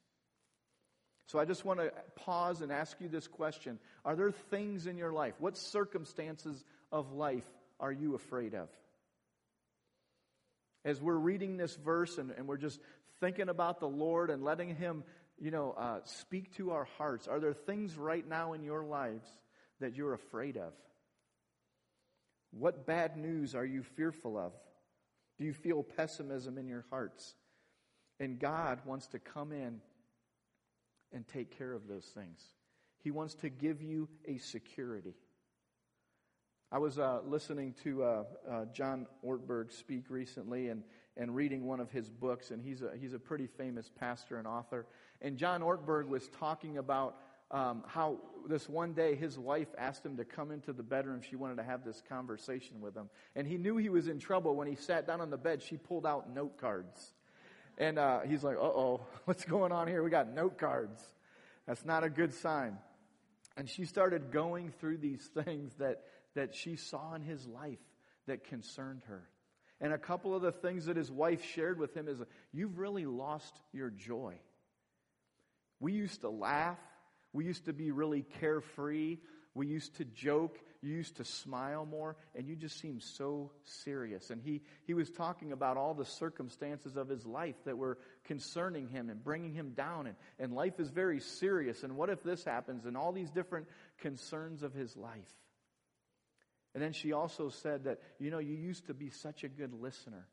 So 1.28 1.38
I 1.38 1.46
just 1.46 1.64
want 1.64 1.80
to 1.80 1.92
pause 2.16 2.62
and 2.62 2.72
ask 2.72 3.00
you 3.00 3.08
this 3.08 3.28
question 3.28 3.78
Are 4.04 4.16
there 4.16 4.32
things 4.32 4.88
in 4.88 4.98
your 4.98 5.14
life? 5.14 5.36
What 5.38 5.58
circumstances 5.58 6.64
of 6.92 7.14
life 7.14 7.46
are 7.80 7.92
you 7.92 8.16
afraid 8.16 8.54
of? 8.54 8.70
As 10.86 11.02
we're 11.02 11.14
reading 11.16 11.58
this 11.58 11.76
verse 11.76 12.18
and, 12.18 12.32
and 12.32 12.48
we're 12.48 12.58
just 12.58 12.80
thinking 13.20 13.50
about 13.50 13.80
the 13.80 13.88
Lord 13.88 14.30
and 14.30 14.44
letting 14.44 14.76
Him, 14.76 15.04
you 15.38 15.52
know, 15.52 15.74
uh, 15.78 16.00
speak 16.06 16.56
to 16.56 16.72
our 16.72 16.88
hearts, 16.98 17.28
are 17.28 17.40
there 17.40 17.54
things 17.54 17.98
right 17.98 18.28
now 18.28 18.54
in 18.54 18.64
your 18.64 18.84
lives 18.84 19.28
that 19.80 19.96
you're 19.96 20.14
afraid 20.14 20.58
of? 20.58 20.74
What 22.52 22.86
bad 22.86 23.18
news 23.18 23.56
are 23.56 23.66
you 23.66 23.84
fearful 23.84 24.38
of? 24.38 24.54
Do 25.38 25.46
you 25.46 25.54
feel 25.54 25.84
pessimism 25.84 26.58
in 26.58 26.68
your 26.68 26.86
hearts? 26.90 27.36
And 28.20 28.40
God 28.40 28.80
wants 28.86 29.08
to 29.08 29.20
come 29.20 29.52
in 29.52 29.80
and 31.14 31.28
take 31.28 31.58
care 31.58 31.74
of 31.74 31.88
those 31.88 32.06
things. 32.06 32.42
He 33.04 33.12
wants 33.12 33.36
to 33.36 33.50
give 33.50 33.82
you 33.82 34.10
a 34.28 34.38
security. 34.38 35.16
I 36.72 36.78
was 36.78 37.00
uh, 37.00 37.22
listening 37.26 37.74
to 37.84 38.04
uh, 38.04 38.24
uh, 38.48 38.66
John 38.74 39.08
Ortberg 39.26 39.72
speak 39.72 40.04
recently 40.10 40.70
and, 40.70 40.84
and 41.18 41.36
reading 41.36 41.66
one 41.66 41.80
of 41.80 41.90
his 41.90 42.10
books, 42.10 42.52
and 42.52 42.62
he's 42.62 42.84
a, 42.84 42.92
he's 43.00 43.14
a 43.14 43.20
pretty 43.20 43.48
famous 43.48 43.90
pastor 44.00 44.38
and 44.38 44.46
author. 44.46 44.86
And 45.20 45.36
John 45.36 45.62
Ortberg 45.62 46.08
was 46.08 46.30
talking 46.40 46.78
about 46.78 47.16
um, 47.50 47.84
how 47.88 48.20
this 48.48 48.70
one 48.70 48.94
day 48.94 49.16
his 49.16 49.40
wife 49.40 49.70
asked 49.80 50.06
him 50.06 50.18
to 50.18 50.26
come 50.26 50.52
into 50.52 50.72
the 50.72 50.84
bedroom. 50.84 51.22
She 51.28 51.36
wanted 51.36 51.56
to 51.56 51.64
have 51.64 51.84
this 51.84 52.04
conversation 52.08 52.82
with 52.82 52.96
him. 52.96 53.10
And 53.36 53.48
he 53.48 53.58
knew 53.58 53.78
he 53.78 53.90
was 53.90 54.08
in 54.08 54.20
trouble 54.20 54.56
when 54.56 54.68
he 54.68 54.76
sat 54.76 55.08
down 55.08 55.22
on 55.22 55.32
the 55.32 55.38
bed. 55.38 55.64
She 55.64 55.76
pulled 55.76 56.06
out 56.06 56.32
note 56.32 56.60
cards. 56.60 57.14
And 57.80 57.98
uh, 57.98 58.20
he's 58.20 58.44
like, 58.44 58.58
uh 58.58 58.62
oh, 58.62 59.02
what's 59.26 59.44
going 59.44 59.72
on 59.72 59.88
here? 59.88 60.04
We 60.04 60.12
got 60.12 60.32
note 60.32 60.60
cards. 60.60 61.02
That's 61.66 61.84
not 61.84 62.04
a 62.04 62.12
good 62.12 62.36
sign. 62.36 62.78
And 63.58 63.68
she 63.68 63.86
started 63.86 64.32
going 64.32 64.72
through 64.80 64.98
these 64.98 65.28
things 65.44 65.74
that 65.80 66.04
that 66.36 66.56
she 66.56 66.76
saw 66.76 67.14
in 67.16 67.22
his 67.22 67.48
life 67.48 67.80
that 68.28 68.44
concerned 68.46 69.02
her. 69.08 69.28
And 69.82 69.94
a 69.94 69.98
couple 69.98 70.36
of 70.36 70.42
the 70.42 70.52
things 70.52 70.86
that 70.86 70.98
his 70.98 71.12
wife 71.12 71.44
shared 71.44 71.80
with 71.80 71.96
him 71.96 72.08
is 72.08 72.20
you've 72.52 72.78
really 72.78 73.06
lost 73.06 73.56
your 73.72 73.90
joy. 73.90 74.36
We 75.80 75.94
used 75.94 76.22
to 76.22 76.30
laugh. 76.30 76.80
We 77.32 77.46
used 77.46 77.66
to 77.66 77.74
be 77.74 77.92
really 77.92 78.24
carefree. 78.40 79.20
We 79.54 79.68
used 79.68 79.96
to 79.98 80.06
joke. 80.06 80.60
You 80.82 80.94
used 80.94 81.18
to 81.18 81.26
smile 81.26 81.86
more, 81.86 82.16
and 82.36 82.48
you 82.48 82.56
just 82.56 82.80
seem 82.80 83.02
so 83.02 83.52
serious. 83.64 84.30
And 84.30 84.42
he, 84.42 84.62
he 84.86 84.94
was 84.94 85.10
talking 85.10 85.52
about 85.52 85.76
all 85.76 85.94
the 85.94 86.06
circumstances 86.06 86.96
of 86.96 87.10
his 87.10 87.26
life 87.26 87.56
that 87.66 87.78
were 87.78 87.98
concerning 88.24 88.88
him 88.88 89.10
and 89.10 89.22
bringing 89.22 89.54
him 89.54 89.72
down. 89.72 90.08
And, 90.08 90.16
and 90.40 90.54
life 90.54 90.80
is 90.80 90.90
very 90.90 91.20
serious. 91.20 91.84
And 91.84 91.98
what 91.98 92.10
if 92.10 92.24
this 92.24 92.46
happens? 92.46 92.86
And 92.86 92.96
all 92.96 93.12
these 93.12 93.32
different 93.32 93.68
concerns 94.00 94.64
of 94.64 94.74
his 94.74 94.96
life. 94.96 95.28
And 96.80 96.86
then 96.86 96.94
she 96.94 97.12
also 97.12 97.50
said 97.50 97.84
that, 97.84 98.00
you 98.20 98.32
know, 98.32 98.40
you 98.40 98.56
used 98.56 98.88
to 98.88 98.94
be 98.94 99.10
such 99.10 99.44
a 99.44 99.50
good 99.50 99.74
listener. 99.74 100.26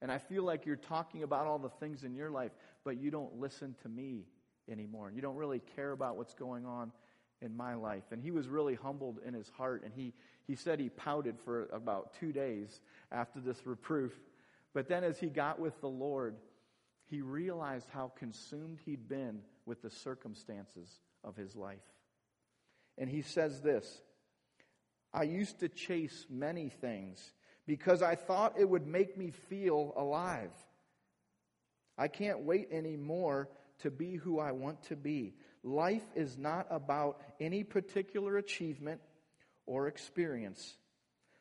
And 0.00 0.10
I 0.10 0.16
feel 0.16 0.42
like 0.42 0.64
you're 0.64 0.76
talking 0.76 1.22
about 1.22 1.46
all 1.46 1.58
the 1.58 1.68
things 1.68 2.02
in 2.02 2.14
your 2.14 2.30
life, 2.30 2.52
but 2.82 2.98
you 2.98 3.10
don't 3.10 3.38
listen 3.38 3.76
to 3.82 3.90
me 3.90 4.24
anymore. 4.70 5.12
You 5.14 5.20
don't 5.20 5.36
really 5.36 5.60
care 5.76 5.92
about 5.92 6.16
what's 6.16 6.32
going 6.32 6.64
on 6.64 6.92
in 7.42 7.54
my 7.54 7.74
life. 7.74 8.04
And 8.10 8.22
he 8.22 8.30
was 8.30 8.48
really 8.48 8.74
humbled 8.74 9.18
in 9.22 9.34
his 9.34 9.50
heart. 9.50 9.82
And 9.84 9.92
he, 9.92 10.14
he 10.46 10.56
said 10.56 10.80
he 10.80 10.88
pouted 10.88 11.38
for 11.38 11.66
about 11.74 12.14
two 12.18 12.32
days 12.32 12.80
after 13.10 13.38
this 13.38 13.66
reproof. 13.66 14.18
But 14.72 14.88
then 14.88 15.04
as 15.04 15.20
he 15.20 15.26
got 15.26 15.60
with 15.60 15.78
the 15.82 15.90
Lord, 15.90 16.36
he 17.10 17.20
realized 17.20 17.90
how 17.92 18.12
consumed 18.16 18.78
he'd 18.86 19.10
been 19.10 19.42
with 19.66 19.82
the 19.82 19.90
circumstances 19.90 20.88
of 21.22 21.36
his 21.36 21.54
life. 21.54 21.84
And 22.96 23.10
he 23.10 23.20
says 23.20 23.60
this 23.60 24.00
I 25.14 25.24
used 25.24 25.60
to 25.60 25.68
chase 25.68 26.26
many 26.30 26.68
things 26.68 27.32
because 27.66 28.02
I 28.02 28.14
thought 28.14 28.58
it 28.58 28.68
would 28.68 28.86
make 28.86 29.16
me 29.16 29.30
feel 29.30 29.92
alive. 29.96 30.52
I 31.98 32.08
can't 32.08 32.40
wait 32.40 32.68
anymore 32.72 33.48
to 33.80 33.90
be 33.90 34.16
who 34.16 34.38
I 34.38 34.52
want 34.52 34.82
to 34.84 34.96
be. 34.96 35.34
Life 35.62 36.04
is 36.14 36.38
not 36.38 36.66
about 36.70 37.20
any 37.40 37.62
particular 37.62 38.36
achievement 38.38 39.00
or 39.66 39.86
experience. 39.86 40.76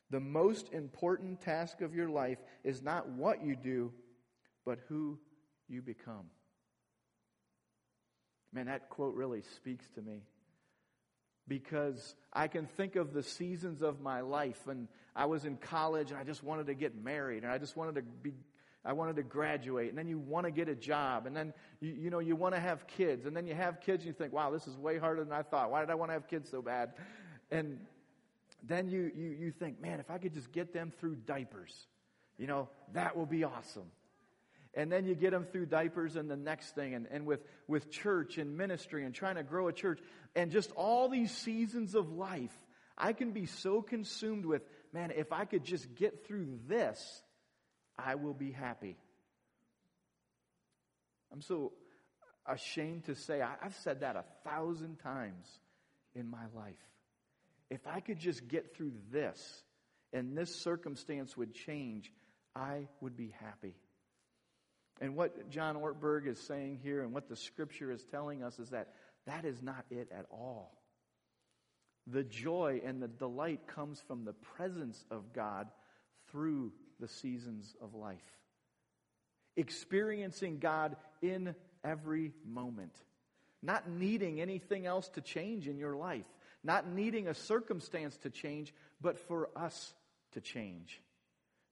The 0.09 0.19
most 0.19 0.73
important 0.73 1.41
task 1.41 1.81
of 1.81 1.95
your 1.95 2.09
life 2.09 2.37
is 2.63 2.81
not 2.81 3.07
what 3.09 3.43
you 3.43 3.55
do, 3.55 3.93
but 4.65 4.79
who 4.89 5.17
you 5.69 5.81
become. 5.81 6.25
Man, 8.53 8.65
that 8.65 8.89
quote 8.89 9.15
really 9.15 9.43
speaks 9.55 9.87
to 9.95 10.01
me 10.01 10.23
because 11.47 12.15
I 12.31 12.47
can 12.47 12.65
think 12.65 12.95
of 12.95 13.13
the 13.13 13.23
seasons 13.23 13.81
of 13.81 14.01
my 14.01 14.21
life. 14.21 14.67
And 14.67 14.87
I 15.15 15.25
was 15.25 15.45
in 15.45 15.57
college 15.57 16.11
and 16.11 16.19
I 16.19 16.23
just 16.23 16.43
wanted 16.43 16.67
to 16.67 16.73
get 16.73 16.95
married 16.95 17.43
and 17.43 17.51
I 17.51 17.57
just 17.57 17.75
wanted 17.75 17.95
to 17.95 18.01
be, 18.01 18.33
I 18.85 18.93
wanted 18.93 19.15
to 19.17 19.23
graduate. 19.23 19.89
And 19.89 19.97
then 19.97 20.07
you 20.07 20.17
want 20.17 20.45
to 20.45 20.51
get 20.51 20.69
a 20.69 20.75
job. 20.75 21.25
And 21.25 21.35
then, 21.35 21.53
you, 21.79 21.91
you 21.91 22.09
know, 22.09 22.19
you 22.19 22.35
want 22.35 22.55
to 22.55 22.61
have 22.61 22.87
kids. 22.87 23.25
And 23.25 23.35
then 23.35 23.45
you 23.45 23.53
have 23.53 23.81
kids 23.81 24.03
and 24.03 24.07
you 24.07 24.13
think, 24.13 24.33
wow, 24.33 24.51
this 24.51 24.67
is 24.67 24.77
way 24.77 24.97
harder 24.97 25.23
than 25.23 25.33
I 25.33 25.41
thought. 25.41 25.71
Why 25.71 25.81
did 25.81 25.89
I 25.89 25.95
want 25.95 26.09
to 26.09 26.13
have 26.13 26.27
kids 26.27 26.49
so 26.49 26.61
bad? 26.61 26.93
And 27.51 27.79
then 28.63 28.87
you, 28.89 29.11
you, 29.15 29.29
you 29.29 29.51
think, 29.51 29.81
man, 29.81 29.99
if 29.99 30.09
I 30.09 30.17
could 30.17 30.33
just 30.33 30.51
get 30.51 30.73
them 30.73 30.91
through 30.99 31.15
diapers, 31.15 31.87
you 32.37 32.47
know, 32.47 32.69
that 32.93 33.17
will 33.17 33.25
be 33.25 33.43
awesome 33.43 33.91
and 34.73 34.91
then 34.91 35.05
you 35.05 35.15
get 35.15 35.31
them 35.31 35.45
through 35.45 35.65
diapers 35.65 36.15
and 36.15 36.29
the 36.29 36.37
next 36.37 36.75
thing 36.75 36.93
and, 36.93 37.07
and 37.11 37.25
with, 37.25 37.41
with 37.67 37.91
church 37.91 38.37
and 38.37 38.57
ministry 38.57 39.03
and 39.03 39.13
trying 39.13 39.35
to 39.35 39.43
grow 39.43 39.67
a 39.67 39.73
church. 39.73 39.99
And 40.35 40.51
just 40.51 40.71
all 40.71 41.09
these 41.09 41.31
seasons 41.31 41.95
of 41.95 42.11
life 42.11 42.53
i 42.97 43.13
can 43.13 43.31
be 43.31 43.45
so 43.45 43.81
consumed 43.81 44.45
with 44.45 44.61
man 44.93 45.11
if 45.15 45.31
i 45.31 45.45
could 45.45 45.63
just 45.63 45.95
get 45.95 46.25
through 46.27 46.59
this 46.67 47.23
i 47.97 48.15
will 48.15 48.33
be 48.33 48.51
happy. 48.51 48.97
I'm 51.31 51.41
so 51.41 51.71
ashamed 52.45 53.05
to 53.05 53.15
say 53.15 53.41
i've 53.41 53.75
said 53.83 54.01
that 54.01 54.15
a 54.15 54.23
thousand 54.49 54.97
times 54.99 55.47
in 56.15 56.29
my 56.29 56.45
life. 56.55 56.75
If 57.69 57.87
i 57.87 57.99
could 57.99 58.19
just 58.19 58.47
get 58.47 58.75
through 58.75 58.93
this 59.11 59.63
and 60.13 60.37
this 60.37 60.55
circumstance 60.55 61.35
would 61.35 61.53
change 61.53 62.11
i 62.55 62.87
would 63.01 63.17
be 63.17 63.33
happy 63.39 63.75
and 65.01 65.15
what 65.15 65.49
John 65.49 65.75
Ortberg 65.75 66.27
is 66.27 66.39
saying 66.39 66.79
here 66.83 67.01
and 67.01 67.11
what 67.11 67.27
the 67.27 67.35
scripture 67.35 67.91
is 67.91 68.05
telling 68.05 68.43
us 68.43 68.59
is 68.59 68.69
that 68.69 68.89
that 69.25 69.45
is 69.45 69.61
not 69.61 69.83
it 69.89 70.09
at 70.15 70.27
all. 70.31 70.77
The 72.05 72.23
joy 72.23 72.81
and 72.85 73.01
the 73.01 73.07
delight 73.07 73.67
comes 73.67 73.99
from 74.07 74.25
the 74.25 74.33
presence 74.33 75.03
of 75.09 75.33
God 75.33 75.67
through 76.31 76.71
the 76.99 77.07
seasons 77.07 77.75
of 77.81 77.95
life. 77.95 78.19
Experiencing 79.57 80.59
God 80.59 80.95
in 81.21 81.55
every 81.83 82.33
moment. 82.47 82.95
Not 83.63 83.89
needing 83.89 84.39
anything 84.39 84.85
else 84.85 85.09
to 85.09 85.21
change 85.21 85.67
in 85.67 85.77
your 85.77 85.95
life. 85.95 86.25
Not 86.63 86.87
needing 86.87 87.27
a 87.27 87.33
circumstance 87.33 88.17
to 88.17 88.29
change, 88.29 88.73
but 89.01 89.17
for 89.19 89.49
us 89.55 89.93
to 90.33 90.41
change. 90.41 91.01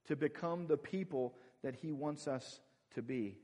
To 0.06 0.16
become 0.16 0.66
the 0.66 0.76
people 0.76 1.34
that 1.62 1.76
He 1.76 1.92
wants 1.92 2.26
us 2.26 2.60
to 2.94 3.02
be. 3.02 3.36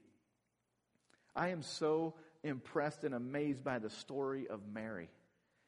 I 1.34 1.48
am 1.48 1.62
so 1.62 2.14
impressed 2.42 3.04
and 3.04 3.14
amazed 3.14 3.64
by 3.64 3.78
the 3.78 3.90
story 3.90 4.46
of 4.48 4.60
Mary 4.72 5.08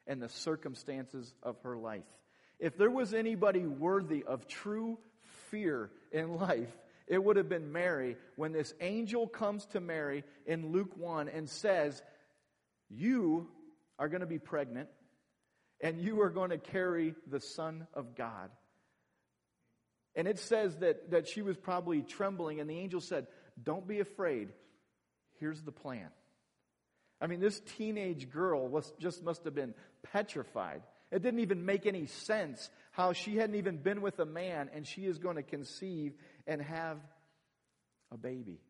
and 0.07 0.23
the 0.23 0.29
circumstances 0.29 1.35
of 1.43 1.57
her 1.63 1.77
life. 1.77 2.05
If 2.59 2.77
there 2.77 2.91
was 2.91 3.15
anybody 3.15 3.67
worthy 3.67 4.25
of 4.25 4.47
true 4.49 4.99
fear 5.51 5.91
in 6.11 6.35
life, 6.37 6.77
it 7.07 7.23
would 7.23 7.37
have 7.37 7.49
been 7.49 7.73
Mary 7.73 8.17
when 8.37 8.53
this 8.53 8.75
angel 8.81 9.27
comes 9.27 9.65
to 9.67 9.81
Mary 9.81 10.25
in 10.47 10.73
Luke 10.73 10.97
1 10.97 11.29
and 11.29 11.49
says, 11.49 12.03
You 12.91 13.49
are 13.99 14.09
going 14.09 14.21
to 14.21 14.27
be 14.27 14.39
pregnant 14.39 14.89
and 15.81 16.01
you 16.01 16.21
are 16.23 16.31
going 16.31 16.51
to 16.51 16.59
carry 16.59 17.15
the 17.27 17.41
Son 17.41 17.87
of 17.95 18.15
God. 18.15 18.51
And 20.15 20.27
it 20.27 20.39
says 20.39 20.77
that, 20.79 21.13
that 21.13 21.29
she 21.29 21.43
was 21.43 21.57
probably 21.57 22.03
trembling, 22.03 22.59
and 22.59 22.69
the 22.69 22.79
angel 22.79 23.01
said, 23.01 23.29
Don't 23.63 23.87
be 23.87 24.01
afraid. 24.01 24.49
Here's 25.41 25.63
the 25.63 25.73
plan. 25.73 26.09
I 27.21 27.27
mean, 27.27 27.41
this 27.41 27.61
teenage 27.77 28.31
girl 28.31 28.69
was, 28.69 28.93
just 29.01 29.23
must 29.25 29.45
have 29.45 29.55
been 29.55 29.75
petrified. 30.13 30.83
It 31.11 31.23
didn't 31.23 31.41
even 31.41 31.65
make 31.65 31.87
any 31.87 32.07
sense 32.07 32.71
how 32.93 33.13
she 33.13 33.37
hadn't 33.37 33.57
even 33.57 33.79
been 33.79 34.03
with 34.03 34.19
a 34.19 34.27
man 34.27 34.71
and 34.75 34.87
she 34.87 35.05
is 35.05 35.19
going 35.19 35.37
to 35.37 35.43
conceive 35.43 36.13
and 36.47 36.61
have 36.63 36.99
a 38.13 38.17
baby. 38.17 38.61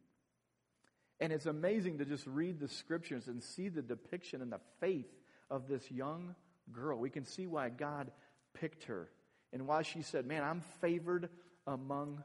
And 1.20 1.32
it's 1.32 1.46
amazing 1.46 1.98
to 1.98 2.04
just 2.04 2.26
read 2.26 2.60
the 2.60 2.68
scriptures 2.68 3.26
and 3.26 3.42
see 3.42 3.68
the 3.68 3.82
depiction 3.82 4.40
and 4.40 4.52
the 4.52 4.60
faith 4.80 5.10
of 5.50 5.66
this 5.66 5.90
young 5.90 6.34
girl. 6.72 6.98
We 6.98 7.10
can 7.10 7.24
see 7.24 7.46
why 7.46 7.70
God 7.70 8.10
picked 8.54 8.84
her 8.84 9.08
and 9.52 9.66
why 9.66 9.82
she 9.82 10.02
said, 10.02 10.26
Man, 10.26 10.44
I'm 10.44 10.62
favored 10.80 11.28
among 11.66 12.22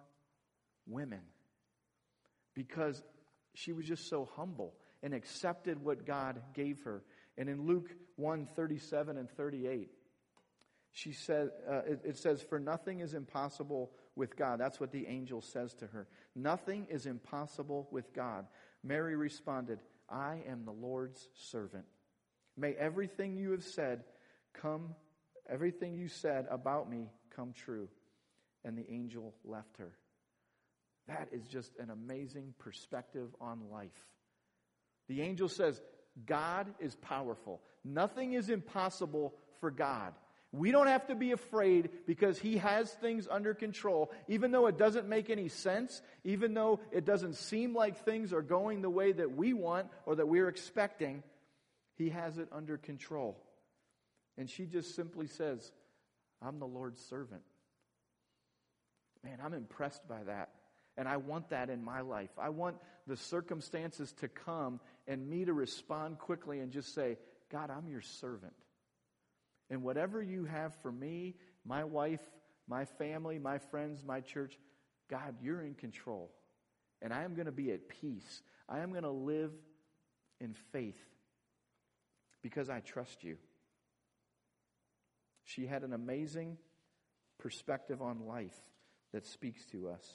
women. 0.88 1.22
Because 2.54 3.02
she 3.54 3.74
was 3.74 3.86
just 3.86 4.10
so 4.10 4.30
humble 4.36 4.74
and 5.02 5.14
accepted 5.14 5.84
what 5.84 6.06
God 6.06 6.42
gave 6.54 6.82
her. 6.84 7.04
And 7.38 7.50
in 7.50 7.66
Luke 7.66 7.90
1 8.16 8.48
37 8.56 9.18
and 9.18 9.30
38, 9.30 9.90
she 10.92 11.12
said, 11.12 11.50
uh, 11.70 11.82
it, 11.88 12.02
it 12.06 12.18
says, 12.18 12.42
For 12.42 12.60
nothing 12.60 13.00
is 13.00 13.16
impossible 13.16 13.92
with 14.16 14.36
God. 14.36 14.60
That's 14.60 14.80
what 14.80 14.92
the 14.92 15.08
angel 15.08 15.42
says 15.42 15.74
to 15.76 15.88
her. 15.88 16.08
Nothing 16.36 16.88
is 16.90 17.08
impossible 17.08 17.88
with 17.92 18.14
God. 18.14 18.46
Mary 18.84 19.16
responded, 19.16 19.80
I 20.08 20.44
am 20.48 20.66
the 20.66 20.72
Lord's 20.72 21.30
servant. 21.34 21.86
May 22.56 22.74
everything 22.74 23.36
you 23.36 23.52
have 23.52 23.64
said 23.64 24.04
come, 24.54 24.94
everything 25.50 25.96
you 25.96 26.08
said 26.08 26.46
about 26.52 26.90
me 26.90 27.10
come 27.36 27.54
true. 27.54 27.90
And 28.64 28.78
the 28.78 28.90
angel 28.90 29.34
left 29.44 29.78
her. 29.78 29.94
That 31.08 31.30
is 31.32 31.46
just 31.48 31.72
an 31.80 31.90
amazing 31.90 32.54
perspective 32.60 33.30
on 33.42 33.70
life. 33.72 33.92
The 35.10 35.22
angel 35.22 35.50
says, 35.50 35.82
God 36.26 36.68
is 36.80 36.96
powerful. 36.96 37.62
Nothing 37.84 38.34
is 38.34 38.50
impossible 38.50 39.34
for 39.60 39.72
God. 39.72 40.14
We 40.54 40.72
don't 40.72 40.88
have 40.88 41.08
to 41.08 41.16
be 41.16 41.32
afraid 41.32 41.90
because 42.06 42.38
He 42.38 42.58
has 42.58 42.92
things 42.94 43.28
under 43.30 43.56
control. 43.56 44.12
Even 44.28 44.52
though 44.52 44.68
it 44.68 44.78
doesn't 44.78 45.10
make 45.10 45.32
any 45.32 45.50
sense, 45.50 46.02
even 46.24 46.54
though 46.54 46.80
it 46.92 47.06
doesn't 47.06 47.36
seem 47.36 47.74
like 47.74 48.06
things 48.06 48.32
are 48.32 48.44
going 48.44 48.82
the 48.82 48.90
way 48.90 49.12
that 49.12 49.36
we 49.36 49.54
want 49.54 49.88
or 50.06 50.16
that 50.16 50.28
we're 50.28 50.48
expecting, 50.48 51.24
He 51.96 52.10
has 52.10 52.38
it 52.38 52.50
under 52.52 52.78
control. 52.78 53.44
And 54.38 54.48
she 54.48 54.66
just 54.66 54.96
simply 54.96 55.26
says, 55.26 55.72
I'm 56.40 56.60
the 56.60 56.68
Lord's 56.68 57.04
servant. 57.04 57.42
Man, 59.24 59.40
I'm 59.44 59.54
impressed 59.54 60.08
by 60.08 60.24
that. 60.24 60.50
And 60.98 61.08
I 61.08 61.18
want 61.18 61.50
that 61.50 61.70
in 61.70 61.84
my 61.84 62.02
life. 62.02 62.30
I 62.38 62.50
want 62.50 62.78
the 63.08 63.18
circumstances 63.18 64.14
to 64.22 64.28
come 64.28 64.80
and 65.08 65.28
me 65.28 65.46
to 65.46 65.54
respond 65.54 66.20
quickly 66.20 66.60
and 66.60 66.72
just 66.72 66.94
say, 66.94 67.18
God, 67.52 67.70
I'm 67.70 67.88
your 67.88 68.02
servant. 68.02 68.54
And 69.70 69.82
whatever 69.82 70.22
you 70.22 70.46
have 70.46 70.76
for 70.82 70.92
me, 70.92 71.36
my 71.66 71.84
wife, 71.84 72.22
my 72.68 72.86
family, 72.86 73.40
my 73.40 73.58
friends, 73.58 74.04
my 74.06 74.22
church, 74.22 74.58
God, 75.10 75.36
you're 75.42 75.62
in 75.62 75.74
control. 75.74 76.32
And 77.02 77.12
I 77.14 77.24
am 77.24 77.34
going 77.34 77.48
to 77.48 77.52
be 77.52 77.72
at 77.72 77.90
peace. 77.90 78.42
I 78.70 78.80
am 78.80 78.92
going 78.92 79.04
to 79.04 79.12
live 79.12 79.52
in 80.40 80.54
faith 80.72 81.00
because 82.42 82.70
I 82.70 82.80
trust 82.82 83.24
you. 83.24 83.38
She 85.44 85.66
had 85.66 85.84
an 85.84 85.94
amazing 85.94 86.58
perspective 87.40 88.02
on 88.02 88.28
life 88.28 88.60
that 89.12 89.26
speaks 89.26 89.66
to 89.68 89.90
us. 89.90 90.06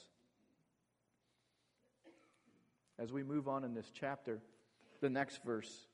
As 2.99 3.11
we 3.13 3.23
move 3.23 3.47
on 3.47 3.63
in 3.63 3.73
this 3.73 3.89
chapter, 3.93 4.41
the 5.01 5.09
next 5.09 5.43
verse, 5.45 5.87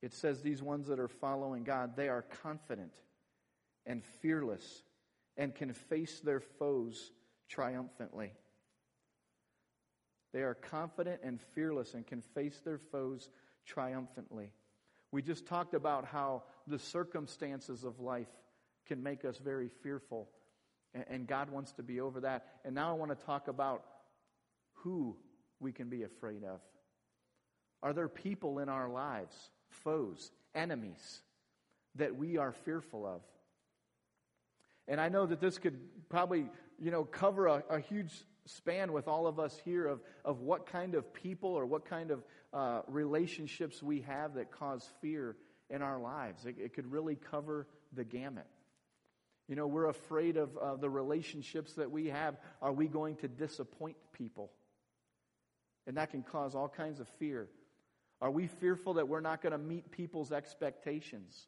it 0.00 0.14
says 0.14 0.40
these 0.40 0.62
ones 0.62 0.86
that 0.86 1.00
are 1.00 1.08
following 1.08 1.64
God, 1.64 1.96
they 1.96 2.08
are 2.08 2.22
confident 2.42 2.92
and 3.84 4.04
fearless 4.22 4.82
and 5.36 5.54
can 5.54 5.72
face 5.72 6.20
their 6.20 6.40
foes 6.40 7.12
triumphantly. 7.48 8.32
They 10.32 10.42
are 10.42 10.54
confident 10.54 11.20
and 11.24 11.40
fearless 11.54 11.94
and 11.94 12.06
can 12.06 12.20
face 12.20 12.60
their 12.64 12.78
foes 12.78 13.28
triumphantly. 13.66 14.52
We 15.10 15.22
just 15.22 15.46
talked 15.46 15.74
about 15.74 16.04
how 16.04 16.44
the 16.68 16.78
circumstances 16.78 17.82
of 17.82 17.98
life 17.98 18.28
can 18.86 19.02
make 19.02 19.24
us 19.24 19.38
very 19.38 19.68
fearful. 19.82 20.28
And 21.08 21.26
God 21.26 21.50
wants 21.50 21.72
to 21.72 21.82
be 21.82 22.00
over 22.00 22.20
that. 22.20 22.46
And 22.64 22.74
now 22.74 22.90
I 22.90 22.92
want 22.94 23.16
to 23.16 23.26
talk 23.26 23.48
about 23.48 23.84
who 24.74 25.16
we 25.60 25.72
can 25.72 25.88
be 25.88 26.02
afraid 26.02 26.42
of. 26.44 26.60
Are 27.82 27.92
there 27.92 28.08
people 28.08 28.58
in 28.58 28.68
our 28.68 28.88
lives, 28.88 29.34
foes, 29.68 30.30
enemies, 30.54 31.22
that 31.96 32.16
we 32.16 32.36
are 32.36 32.52
fearful 32.52 33.06
of? 33.06 33.20
And 34.88 35.00
I 35.00 35.08
know 35.08 35.26
that 35.26 35.40
this 35.40 35.58
could 35.58 35.78
probably, 36.08 36.46
you 36.78 36.90
know, 36.90 37.04
cover 37.04 37.46
a, 37.46 37.62
a 37.70 37.80
huge 37.80 38.12
span 38.46 38.92
with 38.92 39.06
all 39.06 39.26
of 39.26 39.38
us 39.38 39.56
here 39.64 39.86
of, 39.86 40.00
of 40.24 40.40
what 40.40 40.66
kind 40.66 40.94
of 40.94 41.12
people 41.14 41.50
or 41.50 41.64
what 41.64 41.84
kind 41.84 42.10
of 42.10 42.24
uh, 42.52 42.80
relationships 42.88 43.82
we 43.82 44.00
have 44.00 44.34
that 44.34 44.50
cause 44.50 44.86
fear 45.00 45.36
in 45.68 45.82
our 45.82 46.00
lives. 46.00 46.44
It, 46.44 46.56
it 46.58 46.74
could 46.74 46.90
really 46.90 47.16
cover 47.30 47.66
the 47.92 48.04
gamut. 48.04 48.46
You 49.48 49.56
know, 49.56 49.66
we're 49.66 49.88
afraid 49.88 50.36
of 50.36 50.56
uh, 50.56 50.76
the 50.76 50.90
relationships 50.90 51.74
that 51.74 51.90
we 51.90 52.06
have. 52.06 52.36
Are 52.60 52.72
we 52.72 52.86
going 52.86 53.16
to 53.16 53.28
disappoint 53.28 53.96
people? 54.12 54.50
And 55.86 55.96
that 55.96 56.10
can 56.10 56.22
cause 56.22 56.54
all 56.54 56.68
kinds 56.68 57.00
of 57.00 57.08
fear. 57.18 57.48
Are 58.20 58.30
we 58.30 58.46
fearful 58.46 58.94
that 58.94 59.08
we're 59.08 59.20
not 59.20 59.42
going 59.42 59.52
to 59.52 59.58
meet 59.58 59.90
people's 59.90 60.30
expectations? 60.30 61.46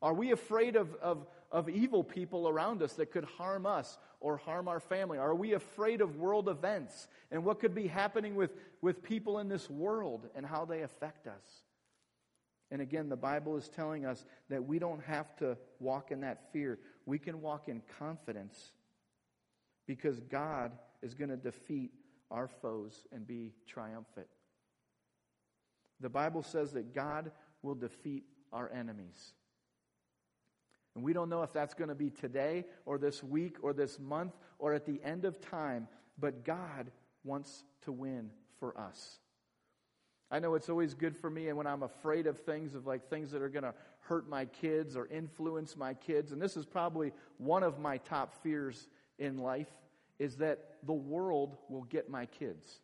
Are 0.00 0.14
we 0.14 0.32
afraid 0.32 0.76
of, 0.76 0.94
of, 0.96 1.26
of 1.50 1.68
evil 1.68 2.02
people 2.02 2.48
around 2.48 2.82
us 2.82 2.94
that 2.94 3.12
could 3.12 3.24
harm 3.24 3.66
us 3.66 3.98
or 4.20 4.36
harm 4.36 4.68
our 4.68 4.80
family? 4.80 5.18
Are 5.18 5.34
we 5.34 5.52
afraid 5.52 6.00
of 6.00 6.16
world 6.16 6.48
events 6.48 7.08
and 7.30 7.44
what 7.44 7.60
could 7.60 7.74
be 7.74 7.86
happening 7.86 8.34
with, 8.34 8.50
with 8.80 9.02
people 9.02 9.38
in 9.38 9.48
this 9.48 9.70
world 9.70 10.28
and 10.34 10.44
how 10.46 10.64
they 10.64 10.82
affect 10.82 11.26
us? 11.26 11.62
And 12.72 12.80
again, 12.80 13.08
the 13.08 13.16
Bible 13.16 13.56
is 13.56 13.68
telling 13.68 14.06
us 14.06 14.24
that 14.48 14.66
we 14.66 14.78
don't 14.78 15.02
have 15.04 15.36
to 15.36 15.58
walk 15.78 16.10
in 16.10 16.22
that 16.22 16.52
fear. 16.52 16.78
We 17.04 17.18
can 17.18 17.42
walk 17.42 17.68
in 17.68 17.82
confidence 17.98 18.72
because 19.86 20.18
God 20.20 20.72
is 21.02 21.14
going 21.14 21.30
to 21.30 21.36
defeat 21.36 21.90
our 22.32 22.48
foes 22.48 23.06
and 23.12 23.26
be 23.26 23.52
triumphant. 23.68 24.26
The 26.00 26.08
Bible 26.08 26.42
says 26.42 26.72
that 26.72 26.94
God 26.94 27.30
will 27.62 27.76
defeat 27.76 28.24
our 28.52 28.72
enemies. 28.72 29.34
And 30.94 31.04
we 31.04 31.12
don't 31.12 31.28
know 31.28 31.42
if 31.42 31.52
that's 31.52 31.74
going 31.74 31.88
to 31.88 31.94
be 31.94 32.10
today 32.10 32.64
or 32.84 32.98
this 32.98 33.22
week 33.22 33.58
or 33.62 33.72
this 33.72 33.98
month 34.00 34.32
or 34.58 34.74
at 34.74 34.84
the 34.84 35.00
end 35.04 35.24
of 35.24 35.40
time, 35.40 35.86
but 36.18 36.44
God 36.44 36.90
wants 37.24 37.64
to 37.82 37.92
win 37.92 38.30
for 38.58 38.76
us. 38.78 39.18
I 40.30 40.38
know 40.38 40.54
it's 40.54 40.70
always 40.70 40.94
good 40.94 41.14
for 41.14 41.28
me, 41.28 41.48
and 41.48 41.58
when 41.58 41.66
I'm 41.66 41.82
afraid 41.82 42.26
of 42.26 42.40
things, 42.40 42.74
of 42.74 42.86
like 42.86 43.08
things 43.10 43.30
that 43.32 43.42
are 43.42 43.50
going 43.50 43.64
to 43.64 43.74
hurt 44.00 44.28
my 44.28 44.46
kids 44.46 44.96
or 44.96 45.06
influence 45.08 45.76
my 45.76 45.92
kids, 45.92 46.32
and 46.32 46.40
this 46.40 46.56
is 46.56 46.64
probably 46.64 47.12
one 47.36 47.62
of 47.62 47.78
my 47.78 47.98
top 47.98 48.42
fears 48.42 48.88
in 49.18 49.38
life, 49.38 49.68
is 50.22 50.36
that 50.36 50.60
the 50.84 50.92
world 50.92 51.56
will 51.68 51.82
get 51.82 52.08
my 52.08 52.26
kids. 52.26 52.78